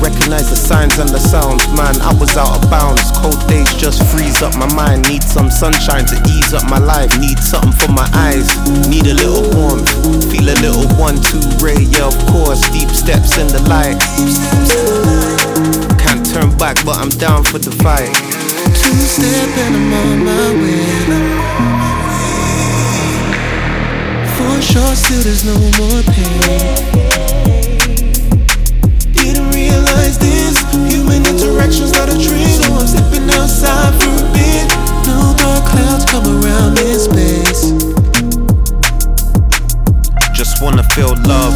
Recognize 0.00 0.48
the 0.48 0.56
signs 0.56 0.98
and 0.98 1.08
the 1.10 1.18
sounds. 1.18 1.66
Man, 1.74 2.00
I 2.00 2.14
was 2.14 2.36
out 2.36 2.54
of 2.54 2.70
bounds. 2.70 3.02
Cold 3.18 3.40
days 3.48 3.72
just 3.74 3.98
freeze 4.14 4.42
up 4.42 4.54
my 4.54 4.70
mind. 4.74 5.08
Need 5.08 5.24
some 5.24 5.50
sunshine 5.50 6.06
to 6.06 6.16
ease 6.30 6.54
up 6.54 6.70
my 6.70 6.78
life. 6.78 7.10
Need 7.18 7.38
something 7.38 7.72
for 7.72 7.90
my 7.92 8.08
eyes. 8.14 8.46
Need 8.86 9.06
a 9.10 9.14
little 9.14 9.42
warmth. 9.58 9.90
Feel 10.30 10.48
a 10.48 10.56
little 10.62 10.86
one, 10.94 11.18
two 11.18 11.42
ray. 11.58 11.82
Yeah, 11.90 12.06
of 12.06 12.18
course. 12.30 12.62
Deep 12.70 12.90
steps 12.90 13.38
in 13.38 13.48
the 13.48 13.60
light. 13.66 13.98
Can't 15.98 16.24
turn 16.24 16.56
back, 16.56 16.78
but 16.86 16.96
I'm 16.96 17.10
down 17.10 17.42
for 17.42 17.58
the 17.58 17.74
fight. 17.82 18.14
Two 18.78 19.02
step 19.02 19.50
and 19.66 19.74
I'm 19.74 19.92
on 19.92 20.24
my 20.24 20.46
way. 20.62 21.58
For 24.38 24.62
sure, 24.62 24.94
still 24.94 25.22
there's 25.26 25.44
no 25.44 25.58
more 25.58 26.02
pain. 26.06 27.07
Come 36.08 36.24
around 36.40 36.78
in 36.80 36.98
space. 36.98 37.76
Just 40.32 40.62
wanna 40.62 40.82
feel 40.94 41.12
love, 41.26 41.54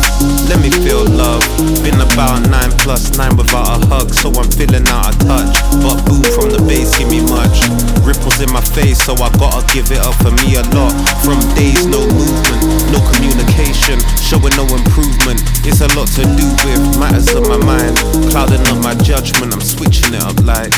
let 0.51 0.61
me 0.61 0.71
feel 0.71 1.05
love. 1.09 1.41
Been 1.83 2.01
about 2.01 2.45
nine 2.51 2.71
plus 2.83 3.17
nine 3.17 3.37
without 3.37 3.81
a 3.81 3.87
hug, 3.87 4.13
so 4.13 4.29
I'm 4.35 4.51
feeling 4.51 4.87
out 4.89 5.15
of 5.15 5.19
touch. 5.25 5.55
But 5.81 6.05
boo 6.05 6.21
from 6.35 6.51
the 6.51 6.61
bass, 6.69 6.99
give 6.99 7.09
me 7.09 7.23
much. 7.33 7.65
Ripples 8.05 8.41
in 8.43 8.53
my 8.53 8.61
face, 8.61 8.99
so 8.99 9.15
I 9.15 9.31
gotta 9.39 9.65
give 9.73 9.91
it 9.91 10.03
up 10.05 10.15
for 10.21 10.33
me 10.45 10.57
a 10.61 10.65
lot. 10.77 10.93
From 11.25 11.39
days, 11.55 11.87
no 11.87 12.03
movement, 12.03 12.63
no 12.93 12.99
communication, 13.15 14.03
showing 14.21 14.53
no 14.59 14.67
improvement. 14.69 15.41
It's 15.65 15.81
a 15.81 15.89
lot 15.97 16.09
to 16.19 16.27
do 16.37 16.47
with 16.67 16.83
matters 16.99 17.33
of 17.33 17.49
my 17.49 17.57
mind, 17.63 17.97
clouding 18.29 18.67
up 18.69 18.83
my 18.83 18.95
judgment. 19.01 19.55
I'm 19.55 19.63
switching 19.63 20.13
it 20.13 20.23
up 20.23 20.37
like. 20.45 20.75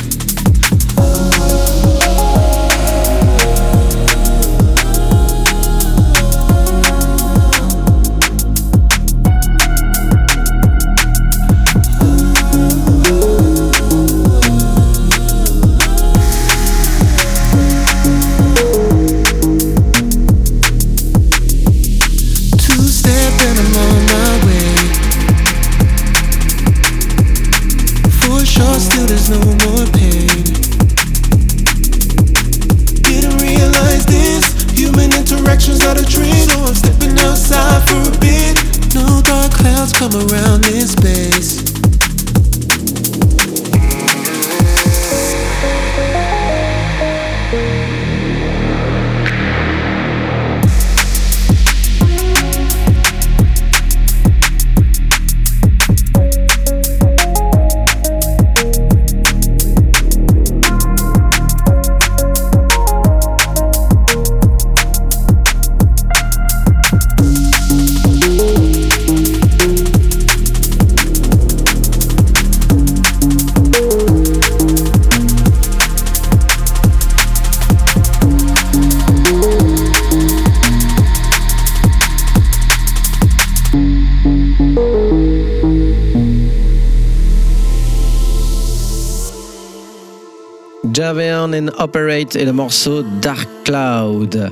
Javian 91.05 91.53
and 91.53 91.71
Operate 91.79 92.35
et 92.35 92.47
le 92.47 92.53
morceau 92.53 93.03
Dark 93.21 93.47
Cloud. 93.65 94.51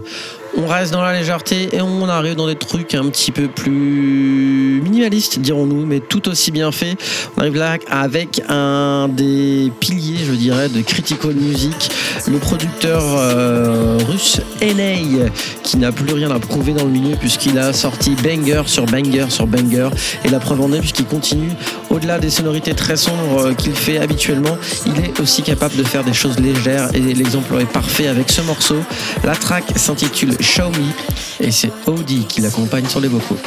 On 0.64 0.66
reste 0.68 0.92
dans 0.92 1.02
la 1.02 1.12
légèreté 1.12 1.70
et 1.72 1.80
on 1.80 2.08
arrive 2.08 2.36
dans 2.36 2.46
des 2.46 2.54
trucs 2.54 2.94
un 2.94 3.08
petit 3.08 3.32
peu 3.32 3.48
plus 3.48 4.80
minimalistes, 4.80 5.40
dirons-nous, 5.40 5.86
mais 5.86 5.98
tout 5.98 6.28
aussi 6.28 6.52
bien 6.52 6.70
fait. 6.70 6.96
On 7.36 7.40
arrive 7.40 7.56
là 7.56 7.78
avec 7.90 8.40
un 8.48 9.08
des 9.08 9.72
piliers, 9.80 10.24
je 10.24 10.32
dirais, 10.32 10.68
de 10.68 10.80
Critical 10.82 11.34
Music, 11.34 11.90
le 12.30 12.38
producteur 12.38 13.02
euh, 13.02 13.98
russe 14.08 14.40
NA, 14.60 15.26
qui 15.64 15.78
n'a 15.78 15.90
plus 15.90 16.14
rien 16.14 16.30
à 16.30 16.38
prouver 16.38 16.74
dans 16.74 16.84
le 16.84 16.90
milieu 16.90 17.16
puisqu'il 17.16 17.58
a 17.58 17.72
sorti 17.72 18.14
banger 18.22 18.62
sur 18.66 18.86
banger 18.86 19.26
sur 19.30 19.48
banger. 19.48 19.88
Et 20.24 20.28
la 20.28 20.38
preuve 20.38 20.60
en 20.60 20.72
est, 20.72 20.78
puisqu'il 20.78 21.06
continue, 21.06 21.50
au-delà 21.90 22.20
des 22.20 22.30
sonorités 22.30 22.74
très 22.74 22.96
sombres 22.96 23.46
euh, 23.46 23.54
qu'il 23.54 23.74
fait 23.74 23.98
habituellement, 23.98 24.56
il 24.86 25.04
est 25.04 25.18
aussi 25.18 25.42
capable 25.42 25.74
de 25.74 25.82
faire 25.82 26.04
des 26.04 26.12
choses 26.12 26.38
légères 26.38 26.88
et 26.94 27.00
l'exemple 27.00 27.60
est 27.60 27.72
parfait 27.72 28.06
avec 28.06 28.30
ce 28.30 28.42
morceau. 28.42 28.76
La 29.24 29.34
track 29.34 29.64
s'intitule 29.74 30.36
Me 30.58 31.44
et 31.44 31.50
c'est 31.50 31.72
Audi 31.86 32.26
qui 32.26 32.42
l'accompagne 32.42 32.86
sur 32.86 33.00
les 33.00 33.08
vocaux. 33.08 33.38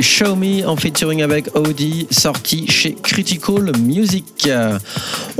Show 0.00 0.34
Me 0.36 0.66
en 0.66 0.76
featuring 0.76 1.22
avec 1.22 1.54
Audi, 1.54 2.06
sorti 2.10 2.66
chez 2.68 2.94
Critical 2.94 3.72
Music. 3.78 4.48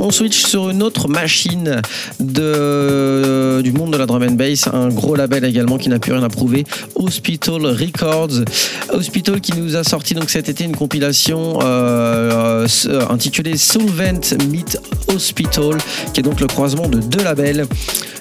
On 0.07 0.11
switch 0.11 0.45
sur 0.45 0.69
une 0.69 0.83
autre 0.83 1.07
machine 1.07 1.81
de, 2.19 3.61
du 3.63 3.71
monde 3.71 3.91
de 3.91 3.97
la 3.97 4.05
drum 4.05 4.21
and 4.21 4.33
bass, 4.33 4.67
un 4.71 4.89
gros 4.89 5.15
label 5.15 5.43
également 5.43 5.79
qui 5.79 5.89
n'a 5.89 5.97
plus 5.97 6.11
rien 6.11 6.21
à 6.21 6.29
prouver, 6.29 6.63
Hospital 6.93 7.65
Records. 7.65 8.45
Hospital 8.89 9.41
qui 9.41 9.53
nous 9.53 9.75
a 9.75 9.83
sorti 9.83 10.13
donc 10.13 10.29
cet 10.29 10.47
été 10.47 10.63
une 10.63 10.75
compilation 10.75 11.57
euh, 11.63 12.67
euh, 12.85 13.01
intitulée 13.09 13.57
Solvent 13.57 14.37
Meet 14.47 14.79
Hospital, 15.07 15.79
qui 16.13 16.19
est 16.19 16.23
donc 16.23 16.39
le 16.39 16.45
croisement 16.45 16.87
de 16.87 16.99
deux 16.99 17.23
labels. 17.23 17.65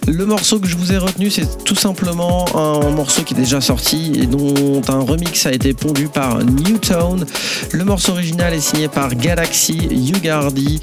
Le 0.07 0.27
morceau 0.27 0.61
que 0.61 0.69
je 0.69 0.77
vous 0.77 0.93
ai 0.93 0.99
retenu, 0.99 1.31
c'est 1.31 1.65
tout 1.65 1.75
simplement 1.75 2.45
un 2.55 2.91
morceau 2.91 3.23
qui 3.23 3.33
est 3.33 3.39
déjà 3.39 3.63
sorti 3.63 4.13
et 4.17 4.27
dont 4.27 4.83
un 4.89 4.99
remix 5.01 5.47
a 5.47 5.53
été 5.53 5.73
pondu 5.73 6.09
par 6.09 6.45
Newtown. 6.45 7.25
Le 7.73 7.85
morceau 7.85 8.13
original 8.13 8.53
est 8.53 8.61
signé 8.61 8.89
par 8.89 9.15
Galaxy, 9.15 9.89
Yugardi 9.91 10.81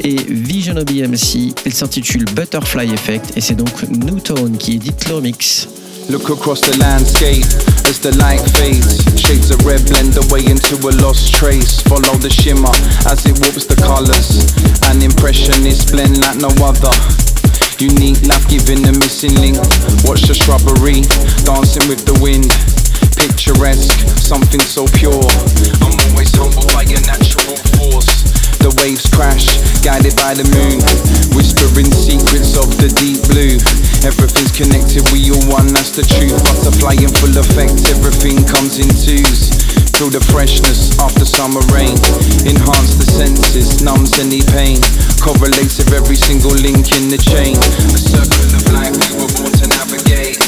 et 0.00 0.16
Vision 0.38 0.76
of 0.76 0.84
BMC. 0.84 1.54
Il 1.66 1.72
s'intitule 1.72 2.24
Butterfly 2.34 2.92
Effect 2.92 3.32
et 3.36 3.40
c'est 3.40 3.54
donc 3.54 3.82
Newtown 3.88 4.56
qui 4.56 4.74
édite 4.74 5.08
le 5.08 5.16
remix. 5.16 5.68
Look 6.10 6.30
across 6.30 6.60
the 6.60 6.76
landscape 6.78 7.44
as 7.84 8.00
the 8.00 8.16
light 8.16 8.40
fades. 8.56 9.04
Shades 9.20 9.50
of 9.50 9.64
red 9.66 9.84
blend 9.86 10.16
away 10.16 10.40
into 10.46 10.76
a 10.88 10.92
lost 11.02 11.34
trace. 11.34 11.80
Follow 11.82 12.16
the 12.16 12.30
shimmer 12.30 12.72
as 13.04 13.26
it 13.26 13.38
warps 13.40 13.66
the 13.66 13.76
colors. 13.76 14.48
An 14.88 15.02
impression 15.02 15.66
is 15.66 15.84
blend 15.90 16.20
like 16.20 16.36
no 16.40 16.48
other. 16.64 16.94
Unique 17.78 18.20
life 18.26 18.48
giving 18.48 18.82
the 18.82 18.92
missing 18.98 19.34
link. 19.36 19.58
Watch 20.08 20.22
the 20.22 20.34
shrubbery 20.34 21.02
dancing 21.44 21.86
with 21.88 22.04
the 22.06 22.16
wind. 22.22 22.48
Picturesque, 23.18 23.92
something 24.16 24.60
so 24.60 24.86
pure. 24.96 25.28
I'm 25.84 25.96
always 26.08 26.32
humbled 26.34 26.72
by 26.72 26.82
your 26.88 27.02
natural 27.04 27.56
force. 27.76 28.27
The 28.58 28.74
waves 28.82 29.06
crash, 29.08 29.46
guided 29.86 30.16
by 30.18 30.34
the 30.34 30.46
moon. 30.54 30.82
Whispering 31.34 31.90
secrets 31.94 32.58
of 32.58 32.68
the 32.82 32.90
deep 32.98 33.22
blue. 33.30 33.58
Everything's 34.06 34.54
connected, 34.54 35.02
we 35.10 35.30
all 35.30 35.42
one, 35.50 35.70
that's 35.74 35.90
the 35.94 36.06
truth. 36.06 36.34
Butterfly 36.42 36.98
in 37.02 37.10
full 37.18 37.34
effect, 37.34 37.78
everything 37.90 38.42
comes 38.46 38.78
in 38.78 38.90
twos. 38.90 39.50
Feel 39.98 40.14
the 40.14 40.22
freshness 40.30 40.94
after 41.02 41.26
summer 41.26 41.62
rain. 41.74 41.98
Enhance 42.46 42.94
the 42.94 43.06
senses, 43.06 43.82
numbs 43.82 44.14
any 44.22 44.46
pain. 44.54 44.78
Correlates 45.18 45.82
with 45.82 45.90
every 45.90 46.14
single 46.14 46.54
link 46.54 46.94
in 46.94 47.10
the 47.10 47.18
chain. 47.18 47.58
A 47.90 47.98
circle 47.98 48.46
of 48.54 48.62
life 48.70 48.94
we 49.10 49.18
were 49.18 49.32
born 49.38 49.50
to 49.58 49.66
navigate. 49.66 50.38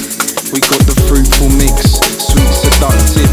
We 0.55 0.63
got 0.63 0.83
the 0.87 0.95
fruitful 1.11 1.51
mix, 1.59 1.99
sweet 2.23 2.55
seductive, 2.55 3.31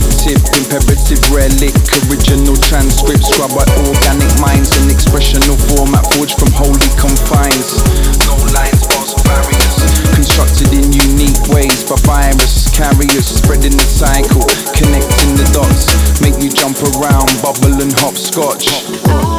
tip, 0.00 0.40
imperative 0.56 1.20
relic, 1.28 1.74
original 2.08 2.56
transcript, 2.56 3.24
scrub 3.24 3.52
by 3.52 3.66
organic 3.84 4.32
minds, 4.40 4.72
and 4.80 4.88
expressional 4.88 5.58
format 5.68 6.06
forged 6.14 6.38
from 6.38 6.48
holy 6.52 6.88
confines. 6.96 7.82
No 8.24 8.38
lines, 8.56 8.86
bars, 8.88 9.12
barriers, 9.26 9.76
constructed 10.14 10.72
in 10.72 10.92
unique 10.92 11.42
ways 11.52 11.84
by 11.84 11.96
virus 12.06 12.70
carriers, 12.70 13.26
spreading 13.26 13.76
the 13.76 13.84
cycle, 13.84 14.46
connecting 14.72 15.36
the 15.36 15.44
dots, 15.52 15.92
make 16.22 16.40
you 16.40 16.48
jump 16.48 16.78
around, 16.96 17.28
bubble 17.42 17.82
and 17.82 17.92
hopscotch. 17.98 19.31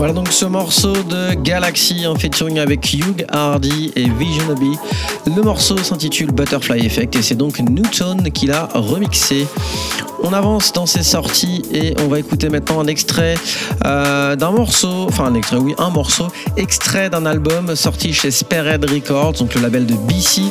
Voilà 0.00 0.14
donc 0.14 0.32
ce 0.32 0.46
morceau 0.46 0.94
de 0.94 1.34
Galaxy 1.34 2.06
en 2.06 2.14
featuring 2.14 2.58
avec 2.58 2.90
Hugh 2.94 3.26
Hardy 3.28 3.92
et 3.96 4.08
Vision 4.08 4.54
B. 4.54 4.74
Le 5.26 5.42
morceau 5.42 5.76
s'intitule 5.76 6.32
Butterfly 6.32 6.86
Effect 6.86 7.16
et 7.16 7.22
c'est 7.22 7.34
donc 7.34 7.58
Newton 7.58 8.22
qui 8.32 8.46
l'a 8.46 8.70
remixé. 8.72 9.46
On 10.22 10.32
avance 10.32 10.72
dans 10.72 10.86
ses 10.86 11.02
sorties 11.02 11.62
et 11.70 11.94
on 12.00 12.08
va 12.08 12.18
écouter 12.18 12.48
maintenant 12.48 12.80
un 12.80 12.86
extrait 12.86 13.34
euh, 13.84 14.36
d'un 14.36 14.52
morceau, 14.52 15.04
enfin 15.06 15.26
un 15.26 15.34
extrait, 15.34 15.58
oui, 15.58 15.74
un 15.76 15.90
morceau, 15.90 16.28
extrait 16.56 17.10
d'un 17.10 17.26
album 17.26 17.76
sorti 17.76 18.14
chez 18.14 18.30
Spared 18.30 18.82
Records, 18.90 19.34
donc 19.34 19.54
le 19.54 19.60
label 19.60 19.84
de 19.84 19.94
BC. 19.94 20.44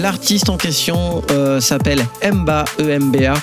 L'artiste 0.00 0.48
en 0.48 0.56
question 0.56 1.22
euh, 1.32 1.60
s'appelle 1.60 2.02
Emba, 2.24 2.64
EMBA. 2.78 3.34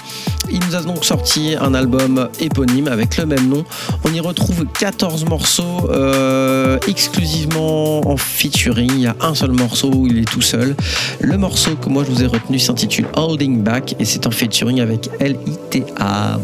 Il 0.54 0.60
nous 0.68 0.76
a 0.76 0.82
donc 0.82 1.04
sorti 1.04 1.56
un 1.60 1.74
album 1.74 2.30
éponyme 2.40 2.88
avec 2.88 3.18
le 3.18 3.26
même 3.26 3.50
nom. 3.50 3.66
On 4.06 4.14
y 4.14 4.20
retrouve 4.20 4.68
14 4.68 5.26
morceaux 5.26 5.90
euh, 5.90 6.78
exclusivement 6.88 8.08
en 8.08 8.18
featuring. 8.18 8.92
Il 8.94 9.02
y 9.02 9.08
a 9.08 9.16
un 9.20 9.34
seul 9.34 9.52
morceau 9.52 9.92
où 9.92 10.06
il 10.06 10.20
est 10.20 10.32
tout 10.32 10.42
seul. 10.42 10.76
Le 11.20 11.38
morceau 11.40 11.76
que 11.76 11.90
moi 11.90 12.04
je 12.06 12.12
vous 12.12 12.22
ai 12.24 12.28
retenu 12.28 12.60
s'intitule 12.60 13.08
Holding 13.16 13.64
Back 13.64 13.96
et 13.98 14.06
c'est 14.06 14.28
en 14.28 14.32
featuring 14.32 14.80
avec 14.80 15.10
LITA. 15.20 16.40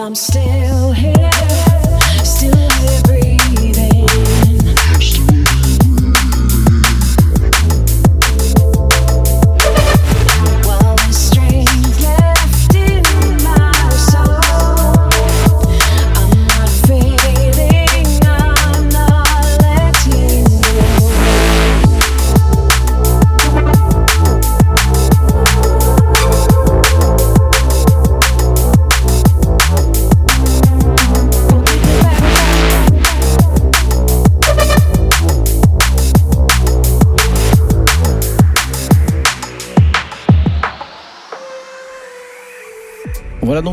I'm 0.00 0.14
still 0.14 0.92
here. 0.92 1.59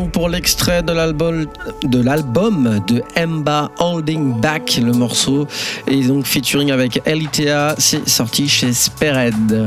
Pour 0.08 0.30
l'extrait 0.30 0.84
de 0.84 0.92
l'album 0.92 1.46
de 1.84 2.02
l'album 2.02 2.80
de 2.88 3.02
Emba 3.18 3.72
Holding 3.80 4.40
Back, 4.40 4.80
le 4.84 4.92
morceau 4.92 5.48
et 5.88 6.04
donc 6.04 6.26
featuring 6.26 6.72
avec 6.72 7.02
LITA, 7.06 7.76
c'est 7.78 8.08
sorti 8.08 8.48
chez 8.48 8.74
Spered. 8.74 9.66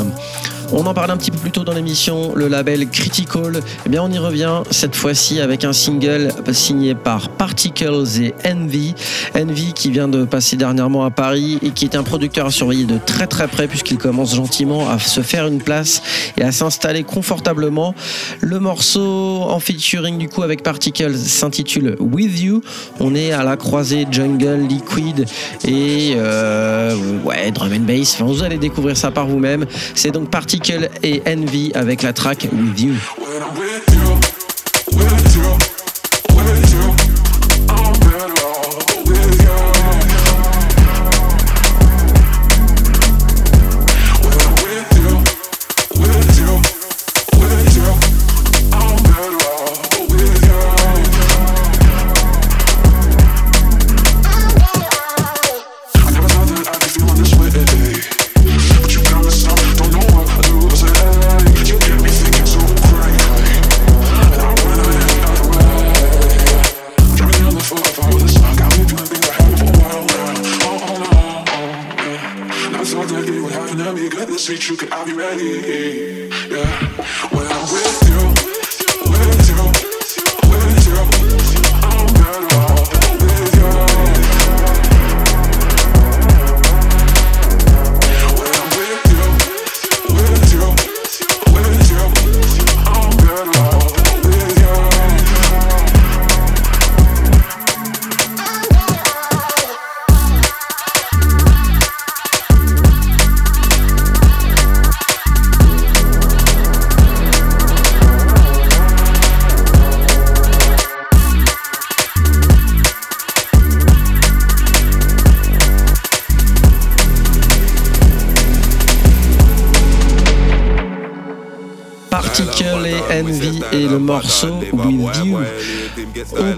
On 0.72 0.86
en 0.86 0.94
parlait 0.94 1.12
un 1.12 1.16
petit 1.16 1.32
peu 1.32 1.38
plus 1.38 1.50
tôt 1.50 1.64
dans 1.64 1.72
l'émission, 1.72 2.32
le 2.36 2.46
label 2.46 2.88
Critical. 2.88 3.60
Eh 3.84 3.88
bien, 3.88 4.04
on 4.04 4.10
y 4.10 4.18
revient 4.18 4.62
cette 4.70 4.94
fois-ci 4.94 5.40
avec 5.40 5.64
un 5.64 5.72
single 5.72 6.32
signé 6.52 6.94
par 6.94 7.28
Particles 7.40 8.04
et 8.20 8.34
Envy. 8.46 8.94
Envy 9.34 9.72
qui 9.72 9.90
vient 9.90 10.08
de 10.08 10.26
passer 10.26 10.56
dernièrement 10.56 11.06
à 11.06 11.10
Paris 11.10 11.58
et 11.62 11.70
qui 11.70 11.86
est 11.86 11.96
un 11.96 12.02
producteur 12.02 12.44
à 12.44 12.50
surveiller 12.50 12.84
de 12.84 12.98
très 12.98 13.26
très 13.26 13.48
près 13.48 13.66
puisqu'il 13.66 13.96
commence 13.96 14.34
gentiment 14.34 14.90
à 14.90 14.98
se 14.98 15.22
faire 15.22 15.46
une 15.46 15.62
place 15.62 16.02
et 16.36 16.42
à 16.42 16.52
s'installer 16.52 17.02
confortablement. 17.02 17.94
Le 18.42 18.60
morceau 18.60 19.46
en 19.48 19.58
featuring 19.58 20.18
du 20.18 20.28
coup 20.28 20.42
avec 20.42 20.62
Particles 20.62 21.16
s'intitule 21.16 21.96
With 21.98 22.38
You. 22.38 22.60
On 23.00 23.14
est 23.14 23.32
à 23.32 23.42
la 23.42 23.56
croisée 23.56 24.06
jungle, 24.10 24.66
liquid 24.68 25.24
et 25.64 26.12
euh, 26.16 26.94
drum 27.54 27.72
and 27.72 27.86
bass. 27.86 28.20
Vous 28.20 28.42
allez 28.42 28.58
découvrir 28.58 28.98
ça 28.98 29.10
par 29.10 29.26
vous-même. 29.26 29.64
C'est 29.94 30.10
donc 30.10 30.28
Particles 30.28 30.90
et 31.02 31.22
Envy 31.26 31.72
avec 31.74 32.02
la 32.02 32.12
track 32.12 32.48
With 32.52 32.80
You. 32.82 32.92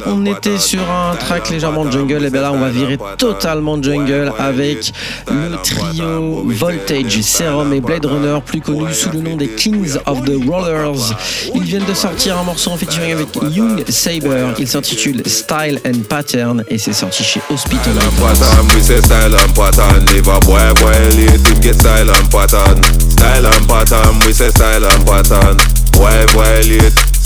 On, 0.07 0.25
était 0.27 0.59
sur 0.59 0.81
un 0.91 1.15
track 1.17 1.51
légèrement 1.51 1.91
jungle, 1.91 2.25
et 2.25 2.31
bien 2.31 2.43
là 2.43 2.53
on 2.53 2.59
va 2.59 2.69
virer 2.69 2.99
totalement 3.19 3.83
jungle 3.83 4.33
avec 4.39 4.93
le 5.31 5.57
trio 5.63 6.45
Voltage, 6.47 7.21
Serum 7.23 7.73
et 7.73 7.81
Blade 7.81 8.07
Runner, 8.07 8.39
plus 8.45 8.61
connu 8.61 8.93
sous 8.93 9.11
le 9.11 9.21
nom 9.21 9.37
des 9.37 9.49
Kings 9.49 9.97
of 10.07 10.23
the 10.25 10.33
Rollers. 10.49 11.17
Ils 11.55 11.63
viennent 11.63 11.85
de 11.85 11.95
sortir 11.95 12.39
un 12.39 12.45
morceau 12.45 12.71
en 12.71 12.77
featuring 12.77 13.13
avec 13.13 13.29
Young 13.51 13.85
Saber. 13.89 14.49
Il 14.59 14.69
s'intitule 14.69 15.23
Style 15.27 15.81
and 15.87 16.03
Pattern 16.09 16.65
et 16.69 16.79
c'est 16.79 16.93
sorti 16.93 17.23
chez 17.25 17.41
Hospital. 17.51 17.93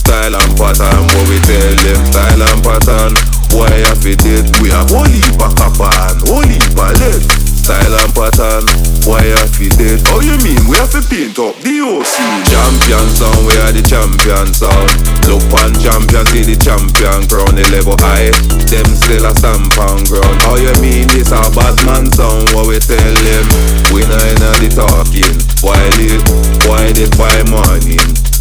Style 0.07 0.39
and 0.39 0.55
pattern, 0.55 1.03
what 1.19 1.27
we 1.27 1.35
tell 1.43 1.75
them 1.83 1.99
Style 2.15 2.39
and 2.39 2.63
pattern, 2.63 3.13
why 3.51 3.67
have 3.91 4.07
it 4.07 4.23
it? 4.23 4.47
We 4.63 4.71
have 4.71 4.87
holy 4.87 5.19
back 5.35 5.59
up 5.59 5.83
and 5.83 6.23
holy 6.31 6.63
palette 6.79 7.27
Style 7.59 7.91
and 7.91 8.15
pattern, 8.15 8.63
why 9.03 9.19
have 9.35 9.59
it 9.59 9.75
it? 9.83 10.07
Oh 10.15 10.23
you 10.23 10.39
mean 10.47 10.63
we 10.71 10.79
have 10.79 10.95
to 10.95 11.03
paint 11.11 11.43
up 11.43 11.59
the 11.59 11.83
OC 11.83 12.07
Champion 12.47 13.07
sound, 13.19 13.51
we 13.51 13.59
are 13.67 13.75
the 13.75 13.83
champion 13.83 14.55
sound. 14.55 14.95
Look 15.27 15.43
on 15.59 15.75
champion, 15.83 16.23
see 16.31 16.47
the 16.47 16.55
champion 16.55 17.27
crown 17.27 17.59
The 17.59 17.67
level 17.75 17.99
high, 17.99 18.31
them 18.71 18.87
still 18.95 19.27
a 19.27 19.35
stamp 19.35 19.75
on 19.75 20.07
ground. 20.07 20.39
Oh 20.47 20.55
you 20.55 20.71
mean 20.79 21.11
this 21.11 21.35
a 21.35 21.43
bad 21.51 21.75
man 21.83 22.07
sound, 22.15 22.55
what 22.55 22.71
we 22.71 22.79
tell 22.79 22.95
them? 22.95 23.47
We 23.91 24.07
not 24.07 24.23
in 24.23 24.39
the 24.39 24.71
talking, 24.71 25.35
why 25.67 25.83
late, 25.99 26.23
why 26.71 26.95
did 26.95 27.11
by 27.19 27.43
morning 27.51 28.36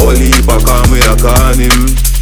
Holy 0.00 0.30
back 0.46 0.64
on 0.68 0.84
me, 0.92 1.00
I 1.02 1.14
call 1.18 1.56
him. 1.56 2.12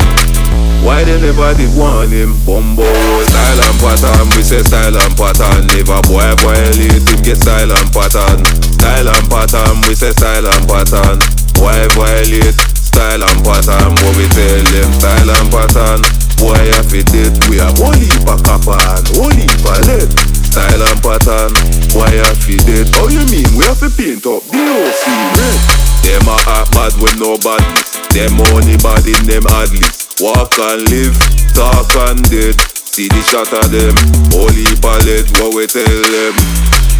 Why 0.80 1.04
they 1.04 1.20
never 1.20 1.52
did 1.54 1.70
want 1.76 2.10
him? 2.10 2.32
Bumbo, 2.48 2.88
style 3.28 3.60
and 3.60 3.78
pattern. 3.78 4.26
We 4.32 4.42
say 4.42 4.62
style 4.64 4.96
and 4.96 5.14
pattern. 5.16 5.68
Never 5.68 6.00
boy 6.08 6.24
violate 6.40 7.04
him, 7.04 7.20
get 7.20 7.36
style 7.36 7.68
and 7.68 7.90
pattern. 7.92 8.40
Style 8.80 9.08
and 9.08 9.26
pattern. 9.28 9.76
We 9.84 9.94
say 9.94 10.10
style 10.16 10.48
and 10.48 10.64
pattern. 10.64 11.20
Why 11.60 11.84
violate? 11.92 12.56
Style 12.80 13.22
and 13.22 13.40
pattern. 13.44 13.92
What 14.00 14.16
we 14.16 14.24
tell 14.32 14.64
them? 14.72 14.90
Style 14.96 15.30
and 15.30 15.48
pattern. 15.52 16.00
Why 16.40 16.56
if 16.64 16.92
it? 16.96 17.12
We 17.52 17.60
have 17.60 17.76
holy 17.76 18.08
back 18.24 18.48
up 18.48 18.64
and 18.64 19.04
holy 19.12 19.44
palette. 19.60 20.08
Style 20.48 20.80
and 20.80 21.00
pattern. 21.04 21.52
Why 21.92 22.08
if 22.08 22.48
it 22.48 22.64
did? 22.64 22.88
You 23.12 23.20
mean 23.28 23.48
we 23.52 23.64
have 23.68 23.78
to 23.80 23.90
paint 23.92 24.24
up 24.24 24.42
the 24.48 24.64
OC 24.64 25.04
red? 25.36 25.60
Eh? 25.60 25.89
Them 26.04 26.26
a 26.28 26.36
act 26.58 26.72
bad 26.72 26.92
with 27.00 27.16
no 27.20 27.36
badness. 27.38 27.96
Them 28.10 28.40
only 28.52 28.76
bad 28.80 29.06
in 29.06 29.22
them 29.28 29.44
adlibs. 29.60 30.20
Walk 30.20 30.52
and 30.58 30.84
live, 30.90 31.16
talk 31.54 31.90
and 32.10 32.20
dead. 32.28 32.56
See 32.90 33.08
the 33.08 33.22
shot 33.30 33.52
of 33.54 33.70
them. 33.70 33.94
Holy 34.34 34.66
palette, 34.82 35.30
what 35.38 35.54
we 35.54 35.66
tell 35.66 35.84
them. 35.84 36.34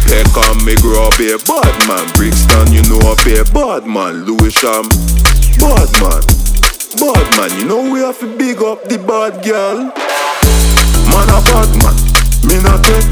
Peck 0.07 0.31
on 0.49 0.63
me 0.65 0.75
grow 0.81 1.07
up 1.07 1.19
a 1.19 1.37
bad 1.45 1.75
man. 1.87 2.05
Brixton, 2.15 2.71
you 2.73 2.83
know 2.89 3.11
up 3.11 3.21
a 3.27 3.43
bad 3.51 3.85
man. 3.85 4.25
Lewisham, 4.25 4.87
bad 5.59 5.89
man. 6.01 6.23
Bad 6.99 7.27
man, 7.37 7.59
you 7.59 7.65
know 7.65 7.91
we 7.91 7.99
have 7.99 8.19
to 8.19 8.27
big 8.37 8.61
up 8.61 8.83
the 8.83 8.97
bad 8.97 9.43
girl. 9.45 9.91
Man 11.07 11.27
a 11.31 11.39
bad 11.47 11.71
man, 11.79 11.95
me 12.47 12.59
not 12.63 12.83
take. 12.83 13.07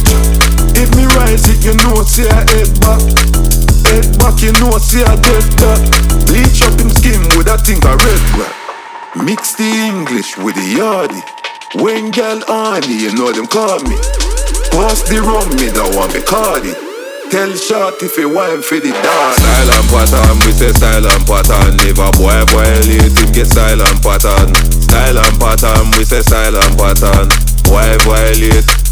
If 0.76 0.94
me 0.96 1.06
rise 1.16 1.48
it, 1.48 1.64
you 1.64 1.74
know 1.84 2.04
say 2.04 2.28
I 2.30 2.44
head 2.52 2.80
back. 2.82 3.39
Head 3.90 4.06
back, 4.22 4.38
you 4.42 4.54
know, 4.62 4.78
see 4.78 5.02
a 5.02 5.14
dead 5.18 5.46
that. 5.66 5.82
Bleach 6.30 6.62
up 6.62 6.78
him 6.78 6.94
skin 6.94 7.26
with 7.34 7.50
a 7.50 7.58
thing 7.58 7.82
a 7.82 7.98
red 7.98 8.24
rap. 8.38 8.54
Mix 9.26 9.58
the 9.58 9.66
English 9.66 10.38
with 10.38 10.54
the 10.54 10.78
yardy. 10.78 11.22
When 11.82 12.12
gal 12.12 12.42
honey, 12.46 13.10
you 13.10 13.14
know 13.18 13.34
them 13.34 13.48
call 13.50 13.82
me. 13.90 13.98
Pass 14.70 15.02
the 15.10 15.22
rum, 15.26 15.50
me 15.58 15.74
that 15.74 15.90
want 15.98 16.14
me 16.14 16.22
cardi. 16.22 16.74
Tell 17.34 17.54
short 17.54 18.02
if 18.02 18.18
you 18.18 18.30
want 18.30 18.66
for 18.66 18.82
the 18.82 18.90
dance. 18.90 19.38
Style 19.38 19.74
pattern, 19.90 20.38
we 20.46 20.52
say 20.54 20.74
style 20.74 21.10
pattern. 21.30 21.78
Never 21.78 22.10
boy 22.18 22.42
violate 22.54 23.14
him, 23.14 23.30
get 23.34 23.46
style 23.46 23.82
pattern. 24.02 24.50
Style 24.86 25.22
pattern, 25.38 25.90
we 25.98 26.06
say 26.06 26.22
style 26.22 26.58
and 26.58 26.74
pattern. 26.78 27.30
Why 27.70 27.98
violate? 28.06 28.89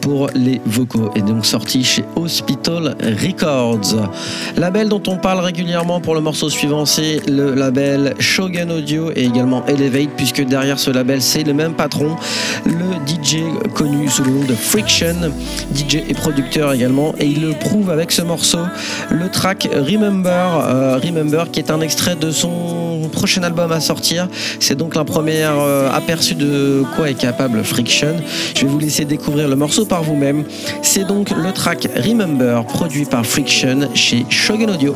pour 0.00 0.28
les 0.34 0.60
vocaux 0.66 1.10
et 1.14 1.22
donc 1.22 1.46
sorti 1.46 1.84
chez 1.84 2.04
Hospital 2.16 2.96
Records. 3.00 4.08
Label 4.56 4.88
dont 4.88 5.02
on 5.06 5.16
parle 5.16 5.40
régulièrement 5.40 6.00
pour 6.00 6.14
le 6.14 6.20
morceau 6.20 6.48
suivant, 6.48 6.86
c'est 6.86 7.20
le 7.28 7.54
label 7.54 8.14
Shogun 8.18 8.70
Audio 8.70 9.10
et 9.14 9.24
également 9.24 9.64
Elevate, 9.66 10.10
puisque 10.16 10.42
derrière 10.44 10.78
ce 10.78 10.90
label, 10.90 11.22
c'est 11.22 11.42
le 11.42 11.54
même 11.54 11.74
patron, 11.74 12.16
le 12.64 12.94
DJ 13.06 13.42
connu 13.74 14.08
sous 14.08 14.24
le 14.24 14.30
nom 14.30 14.44
de 14.44 14.54
Friction, 14.54 15.32
DJ 15.74 15.96
et 16.08 16.14
producteur 16.14 16.72
également, 16.72 17.14
et 17.18 17.26
il 17.26 17.42
le 17.42 17.52
prouve 17.52 17.90
avec 17.90 18.12
ce 18.12 18.22
morceau, 18.22 18.60
le 19.10 19.28
track 19.28 19.68
Remember, 19.72 20.64
euh, 20.66 20.98
Remember, 20.98 21.50
qui 21.50 21.60
est 21.60 21.70
un 21.70 21.80
extrait 21.80 22.16
de 22.16 22.30
son 22.30 23.08
prochain 23.12 23.42
album 23.42 23.72
à 23.72 23.80
sortir. 23.80 24.28
C'est 24.60 24.76
donc 24.76 24.94
la 24.94 25.04
première 25.04 25.58
euh, 25.58 25.90
aperçu 25.90 26.34
de 26.34 26.82
quoi 26.96 27.10
est 27.10 27.14
capable 27.14 27.62
Friction. 27.64 28.16
Je 28.54 28.62
vais 28.62 28.66
vous 28.66 28.78
laisser 28.78 29.04
découvrir 29.04 29.48
le 29.48 29.56
morceau 29.56 29.84
vous-même. 29.98 30.44
C'est 30.82 31.04
donc 31.06 31.30
le 31.30 31.52
track 31.52 31.88
Remember, 31.96 32.64
produit 32.64 33.04
par 33.04 33.26
Friction 33.26 33.88
chez 33.94 34.24
Shogun 34.28 34.68
Audio. 34.72 34.94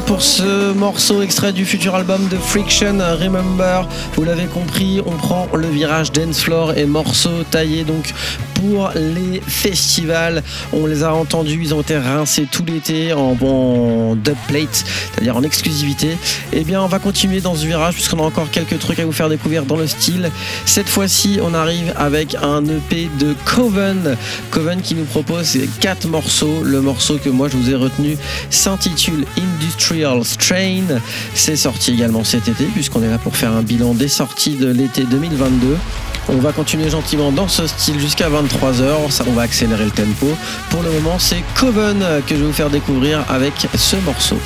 Pour 0.00 0.22
ce 0.22 0.61
morceau 0.74 1.22
extrait 1.22 1.52
du 1.52 1.64
futur 1.64 1.94
album 1.94 2.28
de 2.28 2.36
Friction, 2.36 2.98
Remember. 2.98 3.88
Vous 4.14 4.24
l'avez 4.24 4.46
compris, 4.46 5.00
on 5.04 5.12
prend 5.12 5.48
le 5.54 5.68
virage 5.68 6.12
dance 6.12 6.40
floor 6.40 6.76
et 6.76 6.86
morceaux 6.86 7.42
taillés 7.50 7.84
donc 7.84 8.12
pour 8.54 8.90
les 8.94 9.40
festivals. 9.40 10.42
On 10.72 10.86
les 10.86 11.02
a 11.02 11.14
entendus, 11.14 11.58
ils 11.60 11.74
ont 11.74 11.80
été 11.80 11.96
rincés 11.96 12.46
tout 12.50 12.64
l'été 12.64 13.12
en 13.12 13.34
bon 13.34 14.14
dubplate, 14.14 14.84
c'est-à-dire 15.12 15.36
en 15.36 15.42
exclusivité. 15.42 16.16
Eh 16.52 16.64
bien, 16.64 16.80
on 16.80 16.86
va 16.86 16.98
continuer 16.98 17.40
dans 17.40 17.54
ce 17.54 17.66
virage 17.66 17.94
puisqu'on 17.94 18.20
a 18.20 18.22
encore 18.22 18.50
quelques 18.50 18.78
trucs 18.78 18.98
à 19.00 19.04
vous 19.04 19.12
faire 19.12 19.28
découvrir 19.28 19.64
dans 19.64 19.76
le 19.76 19.86
style. 19.86 20.30
Cette 20.64 20.88
fois-ci, 20.88 21.40
on 21.42 21.54
arrive 21.54 21.92
avec 21.96 22.36
un 22.40 22.64
EP 22.64 23.08
de 23.18 23.34
Coven. 23.44 24.16
Coven 24.50 24.80
qui 24.80 24.94
nous 24.94 25.04
propose 25.04 25.58
quatre 25.80 26.06
morceaux. 26.06 26.62
Le 26.62 26.80
morceau 26.80 27.18
que 27.18 27.30
moi 27.30 27.48
je 27.48 27.56
vous 27.56 27.70
ai 27.70 27.74
retenu 27.74 28.16
s'intitule 28.50 29.24
Industrial 29.36 30.24
C'est 31.34 31.56
sorti 31.56 31.92
également 31.92 32.24
cet 32.24 32.48
été 32.48 32.64
puisqu'on 32.64 33.02
est 33.02 33.08
là 33.08 33.18
pour 33.18 33.36
faire 33.36 33.52
un 33.52 33.62
bilan 33.62 33.94
des 33.94 34.08
sorties 34.08 34.56
de 34.56 34.70
l'été 34.70 35.04
2022. 35.04 35.76
On 36.28 36.36
va 36.36 36.52
continuer 36.52 36.88
gentiment 36.88 37.32
dans 37.32 37.48
ce 37.48 37.66
style 37.66 37.98
jusqu'à 37.98 38.28
23h. 38.28 39.10
Ça, 39.10 39.24
on 39.26 39.32
va 39.32 39.42
accélérer 39.42 39.84
le 39.84 39.90
tempo. 39.90 40.26
Pour 40.70 40.82
le 40.82 40.90
moment, 40.92 41.18
c'est 41.18 41.42
Coven 41.58 41.98
que 42.26 42.36
je 42.36 42.40
vais 42.40 42.46
vous 42.46 42.52
faire 42.52 42.70
découvrir 42.70 43.24
avec 43.28 43.66
ce 43.74 43.96
morceau. 43.96 44.38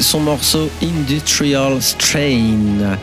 Son 0.00 0.20
morceau 0.20 0.70
Industrial 0.82 1.80
Strain. 1.80 2.96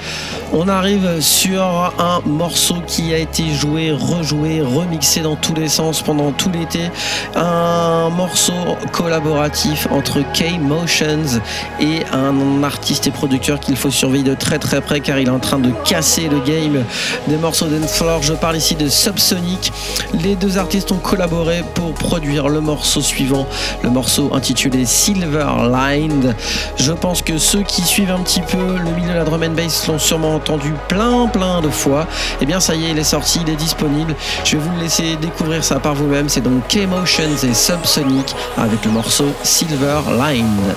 On 0.54 0.70
arrive 0.70 1.20
sur 1.20 1.62
un 1.62 2.22
morceau 2.26 2.76
qui 2.88 3.14
a 3.14 3.18
été 3.18 3.54
joué, 3.54 3.92
rejoué, 3.92 4.62
remixé 4.62 5.20
dans 5.20 5.36
tous 5.36 5.54
les 5.54 5.68
sens 5.68 6.02
pendant 6.02 6.32
tout 6.32 6.50
l'été. 6.50 6.90
Un 7.36 8.10
morceau 8.10 8.54
collaboratif 8.94 9.88
entre 9.92 10.22
K-Motions 10.34 11.42
et 11.82 12.04
un 12.14 12.64
artiste 12.64 13.08
et 13.08 13.12
producteur 13.12 13.60
qu'il 13.60 13.76
faut 13.76 13.92
surveiller 13.92 14.24
de 14.24 14.36
très 14.36 14.58
très 14.58 14.80
près 14.80 15.02
car 15.02 15.20
il 15.20 15.28
est 15.28 15.32
en 15.32 15.40
train 15.40 15.60
de 15.60 15.72
casser 15.84 16.30
le 16.30 16.40
game 16.40 16.84
des 17.28 17.38
morceaux 17.38 17.68
d'Enflore. 17.68 18.24
Je 18.24 18.34
parle 18.34 18.56
ici 18.56 18.76
de 18.76 18.88
Subsonic. 18.88 19.74
Les 20.14 20.36
deux 20.36 20.58
artistes 20.58 20.94
ont 20.94 20.98
collaboré 20.98 21.62
pour 21.76 21.94
produire 21.94 22.48
le 22.48 22.62
morceau 22.62 23.02
suivant, 23.02 23.46
le 23.84 23.90
morceau 23.90 24.32
intitulé 24.34 24.86
Silver 24.86 25.48
Line. 25.72 26.36
Je 26.78 26.94
pense 26.94 27.22
que 27.22 27.38
ceux 27.38 27.64
qui 27.64 27.82
suivent 27.82 28.12
un 28.12 28.22
petit 28.22 28.42
peu 28.42 28.78
le 28.78 28.92
milieu 28.92 29.10
de 29.10 29.18
la 29.18 29.26
drum 29.26 29.44
and 29.44 29.52
bass 29.52 29.88
l'ont 29.88 30.00
sûrement 30.00 30.37
entendu 30.38 30.74
plein 30.88 31.28
plein 31.28 31.62
de 31.62 31.70
fois. 31.70 32.04
Et 32.04 32.44
eh 32.44 32.46
bien 32.46 32.60
ça 32.60 32.76
y 32.76 32.86
est, 32.86 32.92
il 32.92 32.98
est 32.98 33.04
sorti, 33.04 33.40
il 33.46 33.50
est 33.52 33.56
disponible. 33.56 34.16
Je 34.44 34.58
vais 34.58 34.64
vous 34.64 34.80
laisser 34.80 35.16
découvrir 35.18 35.64
ça 35.64 35.80
par 35.80 35.96
vous-même. 35.96 36.30
C'est 36.30 36.42
donc 36.42 36.68
K-Motions 36.68 37.44
et 37.44 37.54
Subsonic 37.54 38.36
avec 38.58 38.84
le 38.86 38.92
morceau 38.92 39.28
Silver 39.44 40.00
Line. 40.18 40.76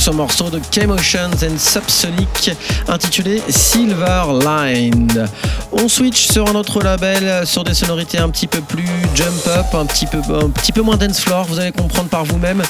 Ce 0.00 0.10
morceau 0.10 0.48
de 0.48 0.58
K-Motions 0.58 1.44
and 1.44 1.58
Subsonic 1.58 2.52
intitulé 2.88 3.42
Silver 3.50 4.24
Line. 4.42 5.28
On 5.72 5.88
switch 5.88 6.26
sur 6.26 6.48
un 6.48 6.54
autre 6.54 6.82
label, 6.82 7.46
sur 7.46 7.64
des 7.64 7.74
sonorités 7.74 8.16
un 8.16 8.30
petit 8.30 8.46
peu 8.46 8.62
plus 8.62 8.88
jump 9.14 9.46
up, 9.48 9.66
un 9.74 9.84
petit 9.84 10.06
peu, 10.06 10.18
un 10.34 10.48
petit 10.48 10.72
peu 10.72 10.80
moins 10.80 10.96
dance 10.96 11.20
floor, 11.20 11.44
vous 11.44 11.60
allez 11.60 11.72
comprendre 11.72 12.08
par 12.08 12.24
vous-même. 12.24 12.62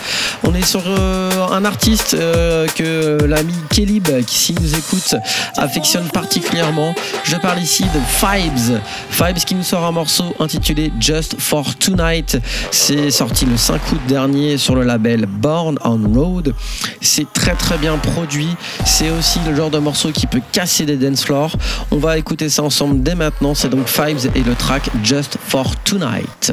On 0.42 0.54
est 0.54 0.64
sur 0.64 0.82
euh, 0.86 1.30
un 1.52 1.64
artiste 1.64 2.14
euh, 2.14 2.66
que 2.66 3.24
l'ami 3.24 3.54
Kelib, 3.70 4.08
qui 4.26 4.36
s'il 4.36 4.60
nous 4.60 4.74
écoute, 4.74 5.14
affectionne 5.56 6.08
particulièrement. 6.08 6.94
Je 7.22 7.36
parle 7.36 7.60
ici 7.60 7.84
de 7.84 8.00
Fibes. 8.08 8.80
Fibes 9.10 9.38
qui 9.38 9.54
nous 9.54 9.62
sort 9.62 9.84
un 9.84 9.92
morceau 9.92 10.34
intitulé 10.40 10.92
Just 10.98 11.36
for 11.38 11.76
Tonight. 11.76 12.38
C'est 12.72 13.12
sorti 13.12 13.46
le 13.46 13.56
5 13.56 13.80
août 13.92 14.00
dernier 14.08 14.58
sur 14.58 14.74
le 14.74 14.82
label 14.82 15.26
Born 15.26 15.78
on 15.84 16.00
Road. 16.12 16.54
C'est 17.00 17.19
très 17.32 17.54
très 17.54 17.78
bien 17.78 17.96
produit. 17.98 18.56
C'est 18.84 19.10
aussi 19.10 19.38
le 19.46 19.54
genre 19.54 19.70
de 19.70 19.78
morceau 19.78 20.10
qui 20.12 20.26
peut 20.26 20.42
casser 20.52 20.86
des 20.86 20.96
dance 20.96 21.24
floors. 21.24 21.56
On 21.90 21.96
va 21.96 22.18
écouter 22.18 22.48
ça 22.48 22.62
ensemble 22.62 23.02
dès 23.02 23.14
maintenant. 23.14 23.54
C'est 23.54 23.68
donc 23.68 23.88
Fives 23.88 24.30
et 24.34 24.42
le 24.42 24.54
track 24.54 24.90
Just 25.02 25.38
for 25.46 25.76
Tonight. 25.84 26.52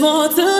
Want 0.00 0.34
to 0.36 0.55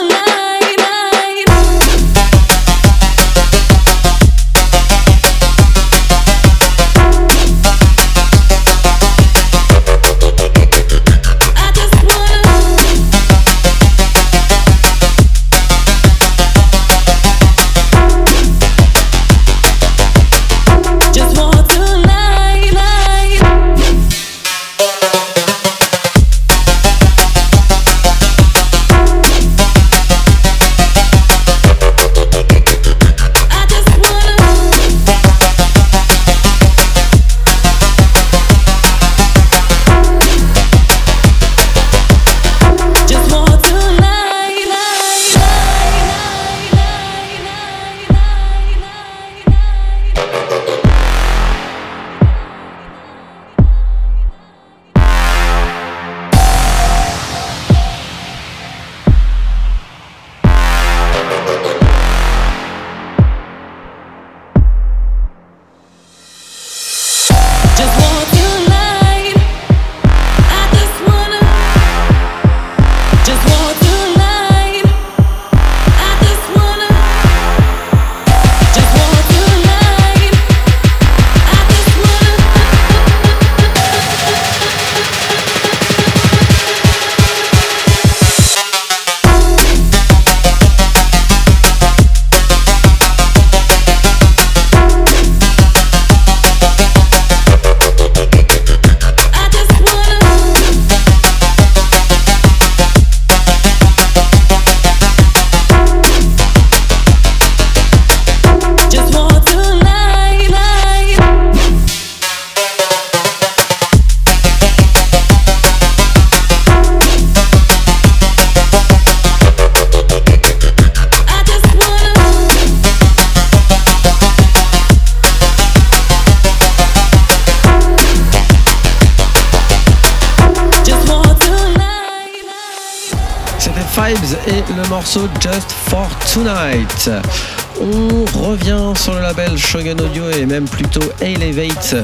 On 137.80 138.24
revient 138.40 138.92
sur 138.96 139.14
le 139.14 139.20
label 139.20 139.56
Shogun 139.56 139.98
Audio 139.98 140.30
et 140.30 140.46
même 140.46 140.64
plutôt 140.64 141.02
Elevate 141.20 141.94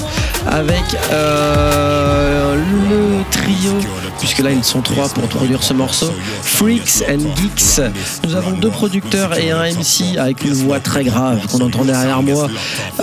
avec 0.47 0.83
euh, 1.11 2.55
le 2.91 3.31
trio, 3.31 3.73
puisque 4.19 4.41
là 4.41 4.51
ils 4.51 4.63
sont 4.63 4.83
trois 4.83 5.09
pour 5.09 5.27
produire 5.29 5.63
ce 5.63 5.73
morceau, 5.73 6.13
Freaks 6.43 7.03
and 7.09 7.21
Geeks. 7.37 7.81
Nous 8.25 8.37
avons 8.37 8.53
deux 8.53 8.71
producteurs 8.71 9.37
et 9.39 9.51
un 9.51 9.63
MC 9.63 10.19
avec 10.19 10.45
une 10.45 10.53
voix 10.53 10.79
très 10.79 11.05
grave 11.05 11.47
qu'on 11.47 11.61
entend 11.61 11.85
derrière 11.85 12.23
moi. 12.23 12.49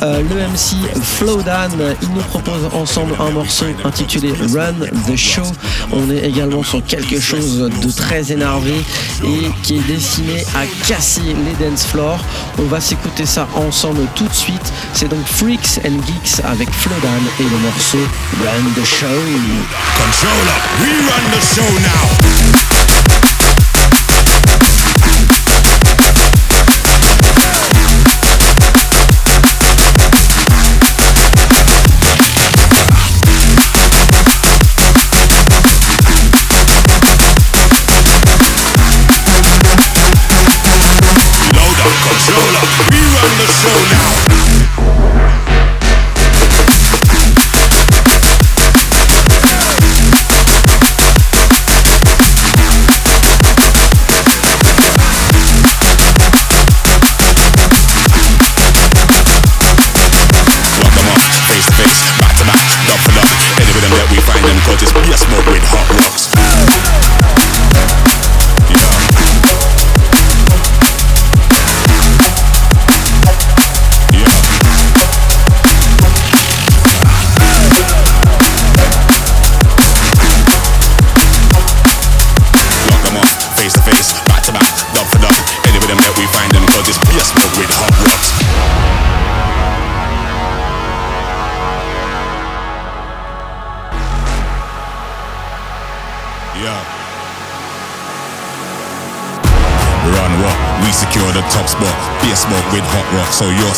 Euh, 0.01 0.21
le 0.21 0.35
MC 0.47 0.77
Flowdan, 1.01 1.69
il 2.01 2.09
nous 2.09 2.21
propose 2.21 2.69
ensemble 2.73 3.15
un 3.19 3.31
morceau 3.31 3.65
intitulé 3.83 4.33
Run 4.53 4.73
the 5.07 5.15
Show. 5.15 5.43
On 5.91 6.09
est 6.09 6.25
également 6.25 6.63
sur 6.63 6.83
quelque 6.85 7.19
chose 7.19 7.57
de 7.57 7.91
très 7.91 8.31
énervé 8.31 8.75
et 9.23 9.49
qui 9.63 9.77
est 9.77 9.87
destiné 9.87 10.45
à 10.55 10.65
casser 10.87 11.21
les 11.21 11.65
dance 11.65 11.85
floors. 11.85 12.23
On 12.59 12.63
va 12.63 12.79
s'écouter 12.79 13.25
ça 13.25 13.47
ensemble 13.55 14.05
tout 14.15 14.27
de 14.27 14.33
suite. 14.33 14.73
C'est 14.93 15.09
donc 15.09 15.25
Freaks 15.25 15.79
and 15.85 15.99
Geeks 16.05 16.45
avec 16.45 16.69
Flowdan 16.71 17.21
et 17.39 17.43
le 17.43 17.57
morceau 17.57 17.97
Run 18.43 18.81
the 18.81 18.85
Show. 18.85 19.05
Controller, 19.97 20.59
we 20.79 20.91
run 21.09 21.31
the 21.31 21.41
show 21.41 21.79
now. 21.81 22.68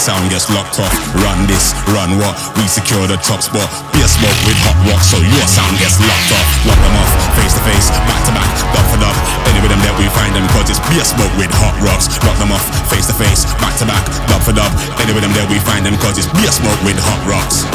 Sound 0.02 0.34
gets 0.34 0.50
locked 0.50 0.82
off. 0.82 0.90
Run 1.22 1.46
this, 1.46 1.78
run 1.94 2.18
what? 2.18 2.34
We 2.58 2.66
secure 2.66 3.06
the 3.06 3.22
top 3.22 3.46
spot. 3.46 3.70
Beer 3.94 4.10
smoke 4.10 4.34
with 4.50 4.58
hot 4.66 4.74
rock, 4.90 4.98
so 5.06 5.22
your 5.22 5.46
sound 5.46 5.78
gets 5.78 6.02
locked 6.02 6.34
off. 6.34 6.48
Lock 6.66 6.80
them 6.82 6.96
off, 6.98 7.12
face 7.38 7.54
to 7.54 7.62
face, 7.62 7.94
back 8.10 8.22
to 8.26 8.34
back, 8.34 8.50
dub 8.74 8.86
for 8.90 8.98
dub. 8.98 9.14
Any 9.46 9.62
rhythm 9.62 9.78
that 9.86 9.94
we 10.02 10.10
find 10.18 10.34
them, 10.34 10.50
cause 10.58 10.74
it's 10.74 10.82
beer 10.90 11.06
smoke 11.06 11.30
with 11.38 11.54
hot 11.54 11.78
rocks. 11.86 12.10
Lock 12.26 12.34
them 12.42 12.50
off, 12.50 12.66
face 12.90 13.06
to 13.14 13.16
face, 13.16 13.46
back 13.62 13.78
to 13.78 13.86
back, 13.86 14.02
dub 14.26 14.42
for 14.42 14.58
dub. 14.58 14.74
Any 14.98 15.14
rhythm 15.14 15.38
that 15.38 15.46
we 15.46 15.62
find 15.62 15.86
them, 15.86 15.94
cause 16.02 16.18
it's 16.18 16.30
beer 16.34 16.50
smoke 16.50 16.82
with 16.82 16.98
hot 16.98 17.22
rocks. 17.30 17.70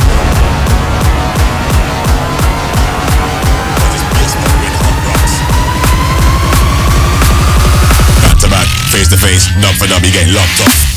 Face 8.97 9.12
to 9.12 9.18
face, 9.20 9.45
dub 9.61 9.74
for 9.77 9.87
dub, 9.87 10.03
you 10.03 10.11
get 10.11 10.27
locked 10.33 10.61
off. 10.64 10.95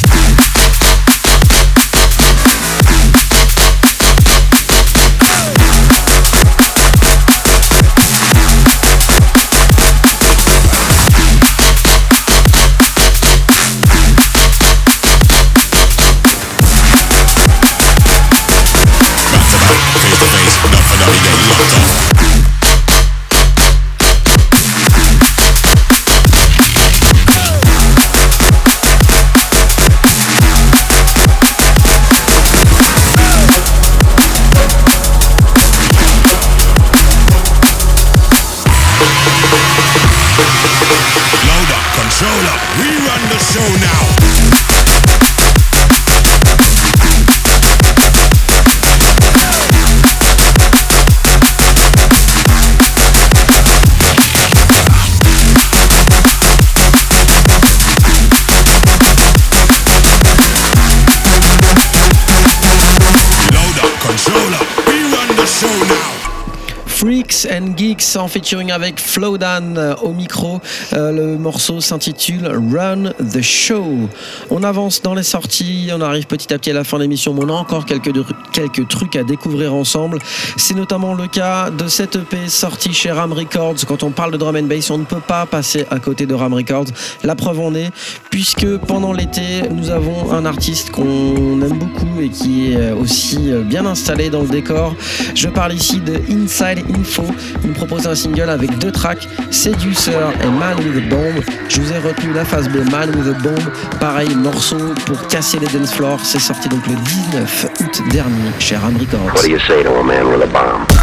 En 68.17 68.27
featuring 68.27 68.71
avec 68.71 68.99
Flowdan 68.99 69.75
euh, 69.77 69.95
au 70.01 70.13
micro. 70.13 70.61
Euh, 70.93 71.11
le 71.11 71.37
morceau 71.37 71.81
s'intitule 71.81 72.47
Run 72.47 73.11
the 73.19 73.41
Show. 73.41 74.09
On 74.49 74.63
avance 74.63 75.01
dans 75.01 75.13
les 75.13 75.23
sorties, 75.23 75.89
on 75.93 76.01
arrive 76.01 76.25
petit 76.25 76.53
à 76.53 76.57
petit 76.57 76.71
à 76.71 76.73
la 76.73 76.83
fin 76.83 76.97
de 76.97 77.03
l'émission, 77.03 77.33
mais 77.33 77.43
on 77.43 77.49
a 77.49 77.53
encore 77.53 77.85
quelques, 77.85 78.11
quelques 78.51 78.87
trucs 78.87 79.15
à 79.15 79.23
découvrir 79.23 79.73
ensemble. 79.73 80.19
C'est 80.57 80.75
notamment 80.75 81.13
le 81.13 81.27
cas 81.27 81.69
de 81.69 81.87
cette 81.87 82.15
EP 82.15 82.47
sortie 82.47 82.93
chez 82.93 83.11
Ram 83.11 83.33
Records. 83.33 83.85
Quand 83.87 84.03
on 84.03 84.11
parle 84.11 84.31
de 84.31 84.37
drum 84.37 84.55
and 84.55 84.63
bass, 84.63 84.89
on 84.89 84.97
ne 84.97 85.05
peut 85.05 85.21
pas 85.25 85.45
passer 85.45 85.85
à 85.91 85.99
côté 85.99 86.25
de 86.25 86.33
Ram 86.33 86.53
Records. 86.53 86.87
La 87.23 87.35
preuve 87.35 87.59
en 87.59 87.75
est, 87.75 87.91
puisque 88.29 88.77
pendant 88.77 89.13
l'été, 89.13 89.63
nous 89.69 89.89
avons 89.89 90.31
un 90.31 90.45
artiste 90.45 90.91
qu'on 90.91 91.61
aime 91.61 91.77
beaucoup 91.77 92.21
et 92.21 92.29
qui 92.29 92.73
est 92.73 92.91
aussi 92.91 93.51
bien 93.65 93.85
installé 93.85 94.29
dans 94.29 94.41
le 94.41 94.47
décor. 94.47 94.95
Je 95.35 95.47
parle 95.47 95.73
ici 95.73 95.99
de 95.99 96.19
Inside 96.31 96.83
Info. 96.97 97.23
Il 97.63 97.69
nous 97.69 97.75
un 98.07 98.15
single 98.15 98.49
avec 98.49 98.77
deux 98.77 98.91
tracks, 98.91 99.27
Seducer 99.51 100.11
et 100.43 100.47
Man 100.47 100.77
with 100.79 100.97
a 100.97 101.09
Bomb. 101.09 101.41
Je 101.67 101.81
vous 101.81 101.91
ai 101.91 101.97
retenu 101.97 102.33
la 102.33 102.45
phase 102.45 102.69
B, 102.69 102.77
Man 102.91 103.09
with 103.15 103.27
a 103.27 103.37
Bomb. 103.39 103.99
Pareil, 103.99 104.35
morceau 104.35 104.93
pour 105.05 105.27
casser 105.27 105.59
les 105.59 105.67
dance 105.67 105.93
floors. 105.93 106.19
C'est 106.23 106.39
sorti 106.39 106.69
donc 106.69 106.85
le 106.87 106.95
19 106.95 107.67
août 107.79 108.01
dernier 108.11 108.51
chez 108.59 108.75
Ram 108.75 108.95
Records. 108.97 109.33
What 109.35 109.43
do 109.43 109.49
you 109.49 109.59
say 109.59 109.83
to 109.83 109.95
a 109.99 110.03
man 110.03 110.27
with 110.27 110.43
a 110.43 110.47
bomb? 110.47 110.98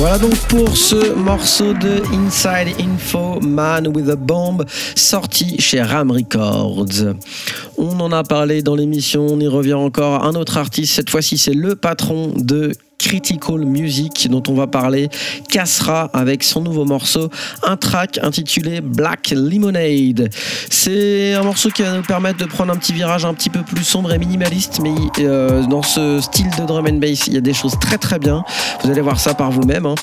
Voilà 0.00 0.16
donc 0.16 0.34
pour 0.48 0.78
ce 0.78 1.12
morceau 1.12 1.74
de 1.74 2.00
Inside 2.14 2.74
Info 2.80 3.38
Man 3.40 3.86
with 3.88 4.08
a 4.08 4.16
Bomb 4.16 4.64
sorti 4.96 5.60
chez 5.60 5.82
Ram 5.82 6.10
Records. 6.10 7.14
On 7.76 8.00
en 8.00 8.10
a 8.10 8.22
parlé 8.22 8.62
dans 8.62 8.74
l'émission, 8.74 9.26
on 9.26 9.38
y 9.38 9.46
revient 9.46 9.74
encore. 9.74 10.24
Un 10.24 10.36
autre 10.36 10.56
artiste, 10.56 10.94
cette 10.94 11.10
fois-ci 11.10 11.36
c'est 11.36 11.52
le 11.52 11.76
patron 11.76 12.32
de 12.34 12.72
Critical 13.00 13.64
Music 13.64 14.28
dont 14.30 14.42
on 14.48 14.54
va 14.54 14.66
parler, 14.66 15.08
Kassra 15.48 16.10
avec 16.12 16.44
son 16.44 16.60
nouveau 16.60 16.84
morceau, 16.84 17.30
un 17.62 17.76
track 17.76 18.18
intitulé 18.22 18.80
Black 18.80 19.30
Lemonade. 19.30 20.30
C'est 20.70 21.34
un 21.34 21.42
morceau 21.42 21.70
qui 21.70 21.82
va 21.82 21.92
nous 21.92 22.02
permettre 22.02 22.38
de 22.38 22.44
prendre 22.44 22.72
un 22.72 22.76
petit 22.76 22.92
virage 22.92 23.24
un 23.24 23.34
petit 23.34 23.50
peu 23.50 23.62
plus 23.62 23.84
sombre 23.84 24.12
et 24.12 24.18
minimaliste, 24.18 24.80
mais 24.82 24.94
euh, 25.20 25.62
dans 25.66 25.82
ce 25.82 26.20
style 26.20 26.50
de 26.58 26.66
drum 26.66 26.86
and 26.86 26.98
bass, 26.98 27.26
il 27.26 27.34
y 27.34 27.36
a 27.38 27.40
des 27.40 27.54
choses 27.54 27.78
très 27.80 27.98
très 27.98 28.18
bien. 28.18 28.44
Vous 28.82 28.90
allez 28.90 29.00
voir 29.00 29.18
ça 29.18 29.34
par 29.34 29.50
vous-même. 29.50 29.86
Hein. 29.86 29.94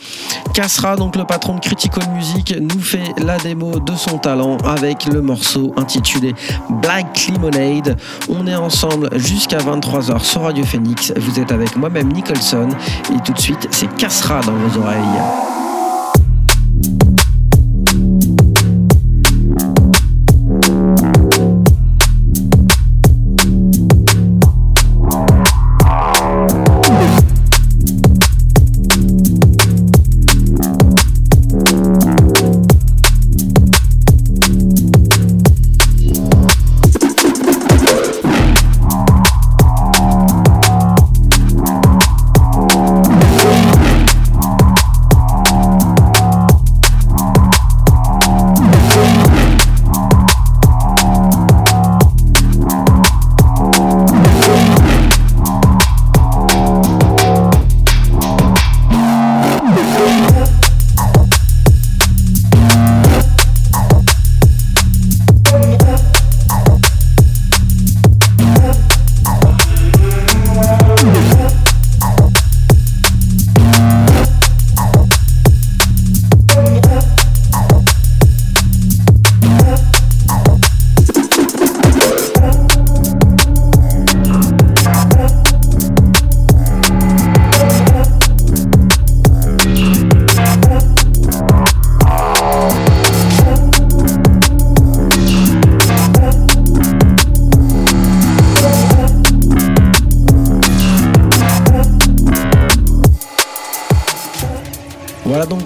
Kassra, 0.53 0.95
donc 0.95 1.15
le 1.15 1.25
patron 1.25 1.55
de 1.55 1.59
Critical 1.59 2.03
Music, 2.15 2.55
nous 2.59 2.79
fait 2.79 3.13
la 3.17 3.37
démo 3.37 3.79
de 3.79 3.95
son 3.95 4.17
talent 4.17 4.57
avec 4.65 5.05
le 5.05 5.21
morceau 5.21 5.73
intitulé 5.77 6.33
Black 6.81 7.29
Lemonade. 7.31 7.95
On 8.29 8.47
est 8.47 8.55
ensemble 8.55 9.09
jusqu'à 9.17 9.59
23h 9.59 10.23
sur 10.23 10.41
Radio 10.41 10.65
Phoenix. 10.65 11.13
Vous 11.15 11.39
êtes 11.39 11.51
avec 11.51 11.75
moi-même 11.75 12.11
Nicholson 12.11 12.69
et 13.13 13.19
tout 13.25 13.33
de 13.33 13.39
suite 13.39 13.67
c'est 13.71 13.93
Kassra 13.95 14.41
dans 14.41 14.53
vos 14.53 14.81
oreilles. 14.81 15.66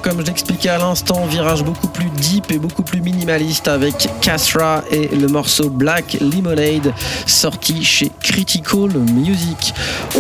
Comme 0.02 0.22
je 0.22 0.26
l'expliquais 0.26 0.70
à 0.70 0.78
l'instant, 0.78 1.26
virage 1.26 1.64
beaucoup 1.64 1.88
plus 1.88 2.10
deep 2.22 2.52
et 2.52 2.60
beaucoup 2.60 2.84
plus 2.84 3.02
minimaliste 3.02 3.68
avec 3.68 4.08
Castra 4.22 4.84
et 4.92 5.08
le 5.08 5.28
morceau 5.28 5.70
Black 5.70 6.18
Lemonade 6.22 6.94
sorti 7.26 7.84
chez 7.84 8.12
Critical 8.22 8.90
Music. 8.90 9.74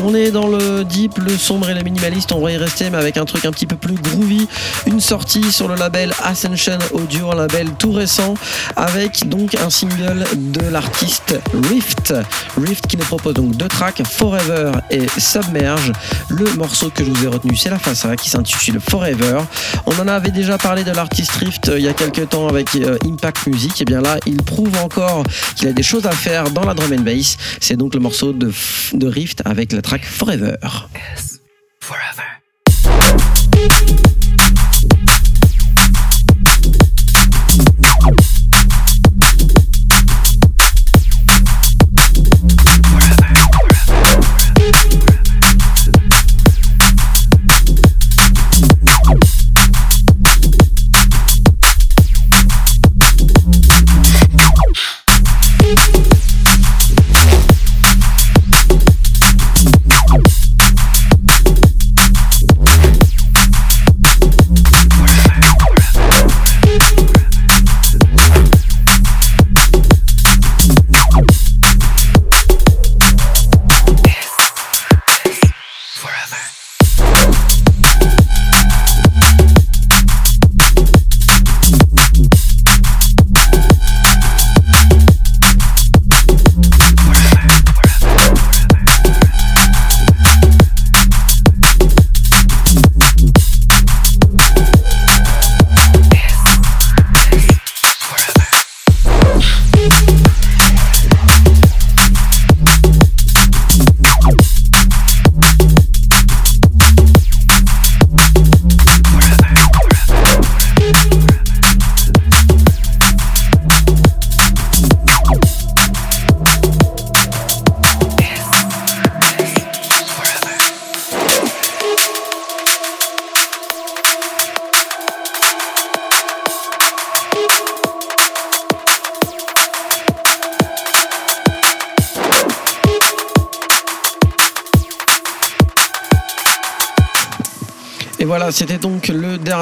On 0.03 0.15
est 0.15 0.31
dans 0.31 0.47
le 0.47 0.83
deep, 0.83 1.19
le 1.19 1.37
sombre 1.37 1.69
et 1.69 1.75
le 1.75 1.83
minimaliste, 1.83 2.31
on 2.31 2.41
va 2.41 2.51
y 2.51 2.57
rester 2.57 2.89
mais 2.89 2.97
avec 2.97 3.17
un 3.17 3.25
truc 3.25 3.45
un 3.45 3.51
petit 3.51 3.67
peu 3.67 3.75
plus 3.75 3.93
groovy. 3.93 4.47
Une 4.87 4.99
sortie 4.99 5.51
sur 5.51 5.67
le 5.67 5.75
label 5.75 6.11
Ascension 6.23 6.79
Audio, 6.93 7.31
un 7.31 7.35
label 7.35 7.69
tout 7.77 7.91
récent 7.91 8.33
avec 8.75 9.29
donc 9.29 9.53
un 9.55 9.69
single 9.69 10.25
de 10.35 10.67
l'artiste 10.69 11.39
Rift. 11.69 12.15
Rift 12.57 12.87
qui 12.87 12.97
nous 12.97 13.05
propose 13.05 13.35
donc 13.35 13.55
deux 13.55 13.67
tracks, 13.67 14.01
Forever 14.03 14.71
et 14.89 15.05
Submerge. 15.19 15.91
Le 16.29 16.51
morceau 16.55 16.89
que 16.89 17.05
je 17.05 17.11
vous 17.11 17.25
ai 17.25 17.27
retenu 17.27 17.55
c'est 17.55 17.69
la 17.69 17.79
face 17.79 18.05
A 18.05 18.15
qui 18.15 18.29
s'intitule 18.29 18.79
Forever. 18.81 19.41
On 19.85 19.99
en 19.99 20.07
avait 20.07 20.31
déjà 20.31 20.57
parlé 20.57 20.83
de 20.83 20.91
l'artiste 20.91 21.33
Rift 21.33 21.69
euh, 21.69 21.77
il 21.77 21.85
y 21.85 21.89
a 21.89 21.90
quelques 21.93 22.29
temps 22.29 22.47
avec 22.47 22.75
euh, 22.75 22.97
Impact 23.05 23.47
Music. 23.47 23.81
Et 23.81 23.85
bien 23.85 24.01
là, 24.01 24.17
il 24.25 24.37
prouve 24.37 24.75
encore 24.77 25.23
qu'il 25.55 25.67
a 25.67 25.73
des 25.73 25.83
choses 25.83 26.05
à 26.05 26.11
faire 26.11 26.49
dans 26.51 26.65
la 26.65 26.73
drum 26.73 26.91
and 26.93 27.01
bass. 27.01 27.37
C'est 27.59 27.75
donc 27.75 27.93
le 27.93 27.99
morceau 27.99 28.33
de, 28.33 28.51
de 28.93 29.07
Rift 29.07 29.41
avec 29.45 29.73
le 29.73 29.81
track. 29.81 30.03
Forever. 30.03 30.55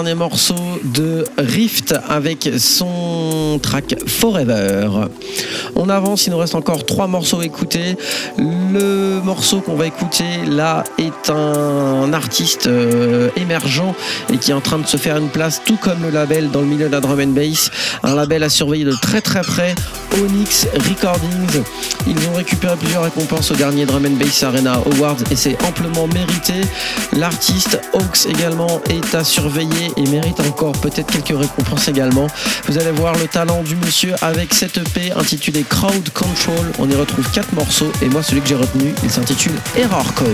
Dernier 0.09 0.19
morceau 0.19 0.79
de 0.83 1.23
Rift 1.37 1.93
avec 2.07 2.49
son 2.57 3.59
track 3.61 3.95
Forever. 4.07 5.07
On 5.75 5.89
avance, 5.89 6.27
il 6.27 6.31
nous 6.31 6.37
reste 6.37 6.55
encore 6.55 6.85
trois 6.85 7.07
morceaux 7.07 7.39
à 7.41 7.45
écouter. 7.45 7.97
Le 8.37 9.21
morceau 9.21 9.61
qu'on 9.61 9.75
va 9.75 9.87
écouter 9.87 10.45
là 10.47 10.83
est 10.97 11.29
un 11.29 12.11
artiste 12.13 12.67
euh, 12.67 13.29
émergent 13.35 13.93
et 14.31 14.37
qui 14.37 14.51
est 14.51 14.53
en 14.53 14.61
train 14.61 14.79
de 14.79 14.87
se 14.87 14.97
faire 14.97 15.17
une 15.17 15.29
place, 15.29 15.61
tout 15.65 15.77
comme 15.77 16.01
le 16.01 16.09
label 16.09 16.51
dans 16.51 16.61
le 16.61 16.67
milieu 16.67 16.87
de 16.87 16.91
la 16.91 17.01
drum 17.01 17.19
and 17.19 17.27
bass. 17.27 17.71
Un 18.03 18.15
label 18.15 18.43
à 18.43 18.49
surveiller 18.49 18.85
de 18.85 18.95
très 19.01 19.21
très 19.21 19.41
près, 19.41 19.75
Onyx 20.17 20.67
Recordings. 20.89 21.63
Ils 22.07 22.17
ont 22.29 22.35
récupéré 22.35 22.75
plusieurs 22.77 23.03
récompenses 23.03 23.51
au 23.51 23.55
dernier 23.55 23.85
Drum 23.85 24.05
and 24.05 24.23
Bass 24.23 24.43
Arena 24.43 24.73
Awards 24.73 25.17
et 25.31 25.35
c'est 25.35 25.61
amplement 25.63 26.07
mérité. 26.07 26.53
L'artiste 27.13 27.79
Hawks 27.93 28.25
également 28.27 28.81
est 28.89 29.15
à 29.15 29.23
surveiller 29.23 29.91
et 29.97 30.03
mérite 30.07 30.39
encore 30.39 30.71
peut-être 30.73 31.11
quelques 31.11 31.39
récompenses 31.39 31.87
également. 31.87 32.27
Vous 32.67 32.77
allez 32.77 32.91
voir 32.91 33.13
le 33.15 33.27
talent 33.27 33.61
du 33.63 33.75
monsieur 33.75 34.15
avec 34.21 34.53
cette 34.53 34.77
EP 34.77 35.11
intitulée 35.11 35.58
Crowd 35.63 36.09
Control. 36.13 36.71
On 36.79 36.89
y 36.89 36.95
retrouve 36.95 37.29
quatre 37.31 37.53
morceaux 37.53 37.91
et 38.01 38.09
moi 38.09 38.23
celui 38.23 38.41
que 38.41 38.47
j'ai 38.47 38.55
retenu, 38.55 38.93
il 39.03 39.09
s'intitule 39.09 39.55
Error 39.75 40.13
Code. 40.13 40.29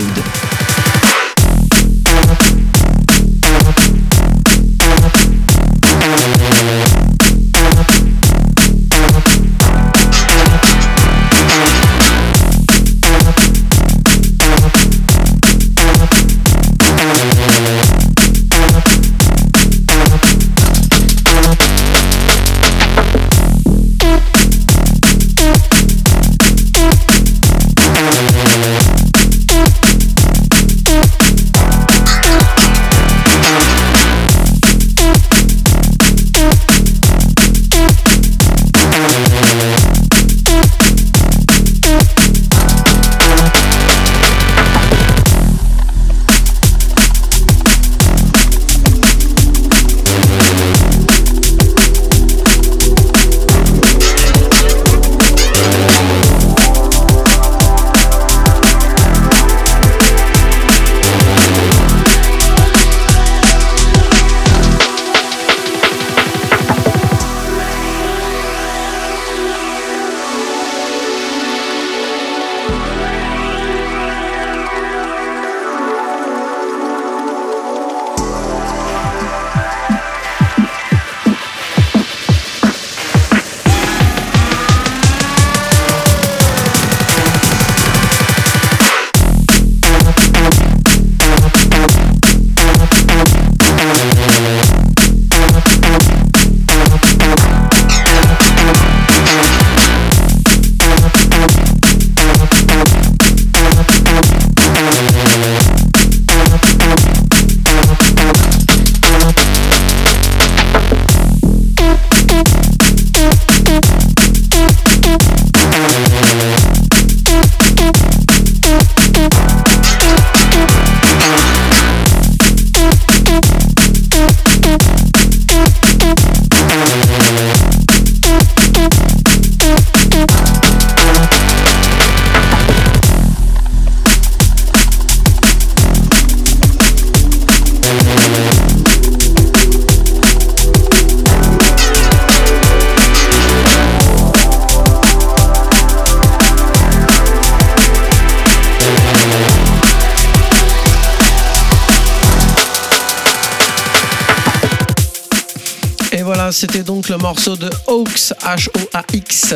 Morceau 157.17 157.55
de 157.55 157.69
Hawks, 157.87 158.33
H-O-A-X, 158.43 159.55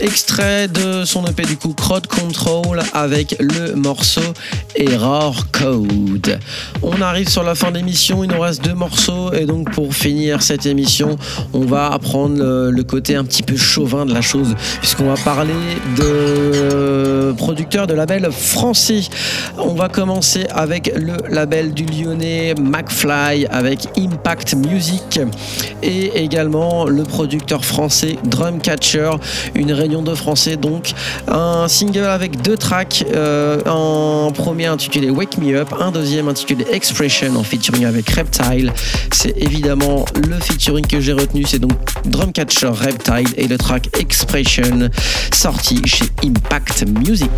extrait 0.00 0.68
de 0.68 1.04
son 1.04 1.24
EP 1.26 1.44
du 1.44 1.56
coup 1.56 1.72
Crowd 1.72 2.06
Control 2.06 2.82
avec 2.92 3.36
le 3.40 3.74
morceau 3.74 4.20
Error 4.74 5.50
Code. 5.52 6.38
On 6.82 7.00
arrive 7.00 7.28
sur 7.28 7.42
la 7.42 7.54
fin 7.54 7.70
d'émission, 7.70 8.24
il 8.24 8.30
nous 8.30 8.40
reste 8.40 8.64
deux 8.64 8.74
morceaux 8.74 9.32
et 9.32 9.44
donc 9.44 9.70
pour 9.72 9.94
finir 9.94 10.42
cette 10.42 10.66
émission, 10.66 11.16
on 11.52 11.60
va 11.60 11.92
apprendre 11.92 12.70
le, 12.70 12.82
côté 12.82 13.14
un 13.14 13.24
petit 13.24 13.42
peu 13.42 13.56
chauvin 13.56 14.06
de 14.06 14.14
la 14.14 14.20
chose 14.20 14.54
puisqu'on 14.80 15.12
va 15.12 15.14
parler 15.22 15.52
de 15.96 17.32
producteurs 17.36 17.86
de 17.86 17.94
labels 17.94 18.30
français. 18.32 19.02
On 19.58 19.74
va 19.74 19.88
commencer 19.88 20.46
avec 20.50 20.92
le 20.96 21.16
label 21.28 21.72
du 21.72 21.84
lyonnais 21.84 22.54
McFly 22.60 23.46
avec 23.46 23.88
Impact 23.98 24.54
Music 24.54 25.20
et 25.82 26.22
également 26.22 26.86
le 26.86 27.02
producteur 27.02 27.64
français 27.64 28.16
Drumcatcher, 28.24 29.10
une 29.54 29.72
réunion 29.72 30.02
de 30.02 30.14
français 30.14 30.56
donc, 30.56 30.92
un 31.28 31.68
single 31.68 32.04
avec 32.04 32.42
deux 32.42 32.56
tracks, 32.56 33.04
euh, 33.14 33.60
un 33.66 34.32
premier 34.32 34.69
intitulé 34.70 35.10
Wake 35.10 35.38
Me 35.38 35.54
Up, 35.56 35.74
un 35.78 35.90
deuxième 35.90 36.28
intitulé 36.28 36.64
Expression 36.72 37.36
en 37.36 37.42
featuring 37.42 37.84
avec 37.84 38.08
Reptile. 38.10 38.72
C'est 39.12 39.36
évidemment 39.36 40.04
le 40.14 40.38
featuring 40.40 40.86
que 40.86 41.00
j'ai 41.00 41.12
retenu, 41.12 41.44
c'est 41.46 41.58
donc 41.58 41.72
Drumcatcher 42.06 42.68
Reptile 42.68 43.28
et 43.36 43.48
le 43.48 43.58
track 43.58 43.88
Expression 43.98 44.90
sorti 45.32 45.80
chez 45.86 46.04
Impact 46.24 46.86
Music. 47.06 47.30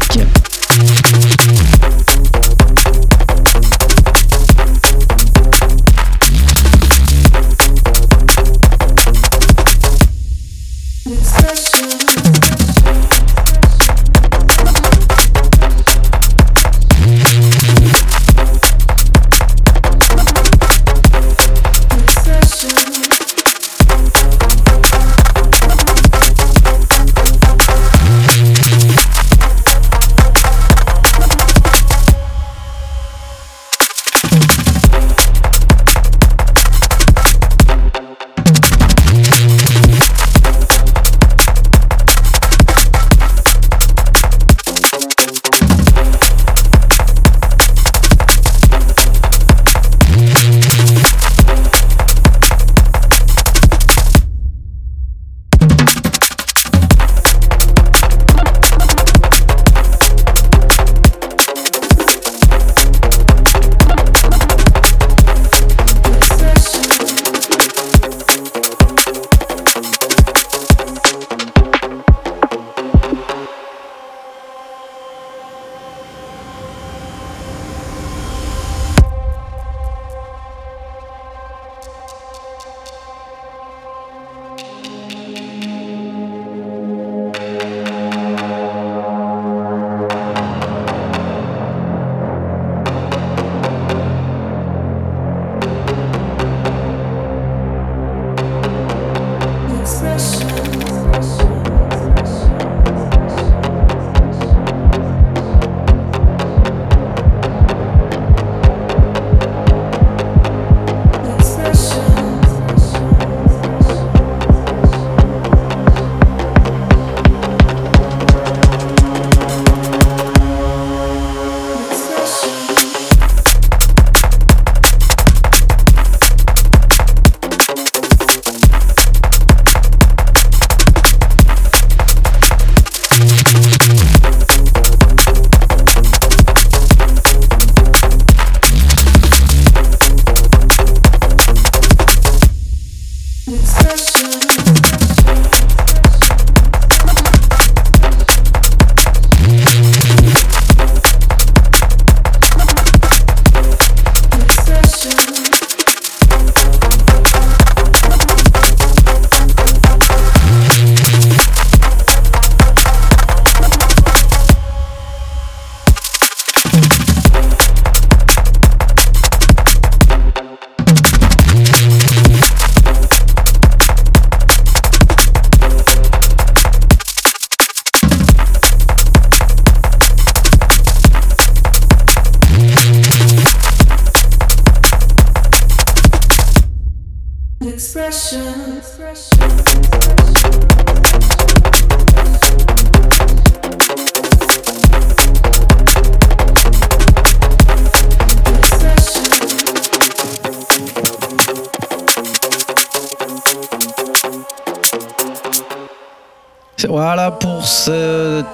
Yes. 143.85 144.32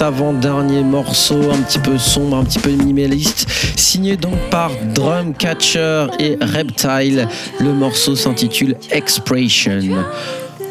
Avant-dernier 0.02 0.82
morceau 0.82 1.50
un 1.50 1.62
petit 1.62 1.78
peu 1.78 1.98
sombre, 1.98 2.36
un 2.36 2.44
petit 2.44 2.58
peu 2.58 2.70
minimaliste, 2.70 3.46
signé 3.76 4.16
donc 4.16 4.36
par 4.50 4.70
Drumcatcher 4.94 6.06
et 6.18 6.36
Reptile. 6.40 7.28
Le 7.60 7.72
morceau 7.72 8.16
s'intitule 8.16 8.76
Expression. 8.90 9.80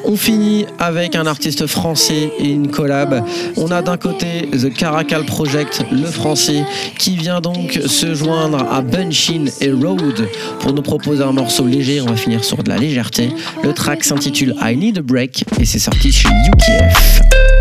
On 0.06 0.16
finit 0.16 0.66
avec 0.80 1.16
un 1.16 1.26
artiste 1.26 1.68
français 1.68 2.32
et 2.40 2.50
une 2.50 2.72
collab. 2.72 3.26
On 3.58 3.72
a 3.72 3.82
d'un 3.82 3.98
côté 3.98 4.48
The 4.52 4.74
Caracal 4.74 5.26
Project, 5.26 5.84
le 5.92 6.06
français, 6.06 6.64
qui 6.98 7.18
vient 7.18 7.42
donc 7.42 7.80
se 7.86 8.14
joindre 8.14 8.66
à 8.72 8.82
Bunchin 8.82 9.46
et 9.60 9.72
Road 9.72 10.30
pour 10.60 10.74
nous 10.74 10.82
proposer 10.82 11.24
un 11.24 11.34
morceau 11.34 11.68
léger. 11.68 12.00
On 12.00 12.06
va 12.06 12.16
finir 12.16 12.44
sur 12.44 12.64
de 12.64 12.70
la 12.70 12.78
légèreté. 12.78 13.32
Le 13.64 13.74
track 13.74 14.04
s'intitule 14.04 14.56
I 14.62 14.78
Need 14.78 15.00
a 15.00 15.02
Break 15.02 15.44
et 15.60 15.66
c'est 15.66 15.80
sorti 15.80 16.12
chez 16.12 16.30
UKF. 16.30 17.57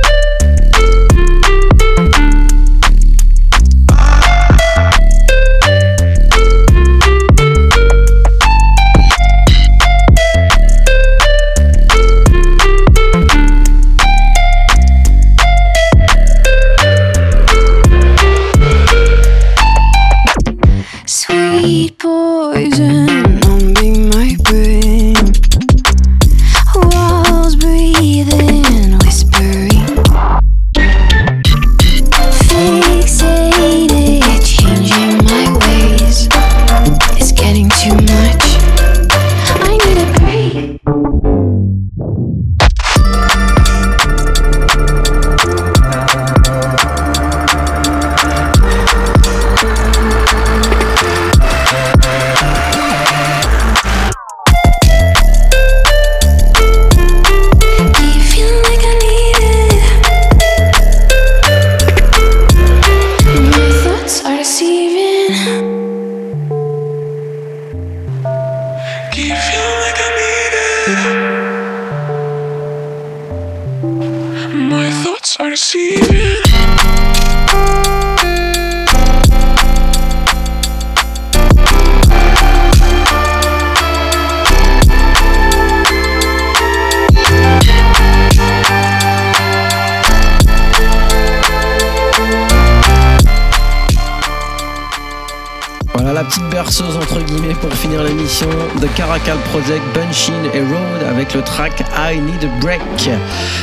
Project, 99.66 99.84
Bunchin 99.96 100.44
et 100.54 100.60
Road 100.60 101.02
avec 101.08 101.34
le 101.34 101.42
track 101.42 101.82
I 101.96 102.20
Need 102.20 102.44
a 102.44 102.60
Break. 102.60 102.80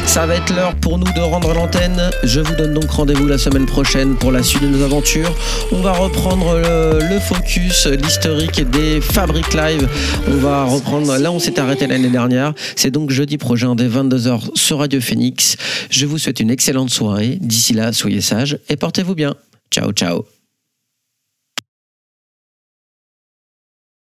Ça 0.05 0.25
va 0.25 0.35
être 0.35 0.53
l'heure 0.53 0.75
pour 0.75 0.97
nous 0.97 1.09
de 1.13 1.21
rendre 1.21 1.53
l'antenne. 1.53 2.09
Je 2.23 2.41
vous 2.41 2.55
donne 2.55 2.73
donc 2.73 2.91
rendez-vous 2.91 3.25
la 3.25 3.37
semaine 3.37 3.65
prochaine 3.65 4.15
pour 4.17 4.33
la 4.33 4.43
suite 4.43 4.63
de 4.63 4.67
nos 4.67 4.83
aventures. 4.83 5.33
On 5.71 5.79
va 5.79 5.93
reprendre 5.93 6.57
le, 6.57 7.19
focus, 7.19 7.87
l'historique 7.87 8.69
des 8.69 8.99
Fabric 8.99 9.53
Live. 9.53 9.87
On 10.27 10.35
va 10.39 10.65
reprendre 10.65 11.15
là 11.17 11.31
où 11.31 11.35
on 11.35 11.39
s'est 11.39 11.57
arrêté 11.57 11.87
l'année 11.87 12.09
dernière. 12.09 12.53
C'est 12.75 12.91
donc 12.91 13.09
jeudi 13.09 13.37
prochain 13.37 13.73
dès 13.73 13.87
22h 13.87 14.57
sur 14.57 14.79
Radio 14.79 14.99
Phoenix. 14.99 15.55
Je 15.89 16.05
vous 16.05 16.17
souhaite 16.17 16.41
une 16.41 16.51
excellente 16.51 16.89
soirée. 16.89 17.37
D'ici 17.39 17.71
là, 17.71 17.93
soyez 17.93 18.19
sages 18.19 18.59
et 18.67 18.75
portez-vous 18.75 19.15
bien. 19.15 19.35
Ciao 19.71 19.93
ciao. 19.93 20.25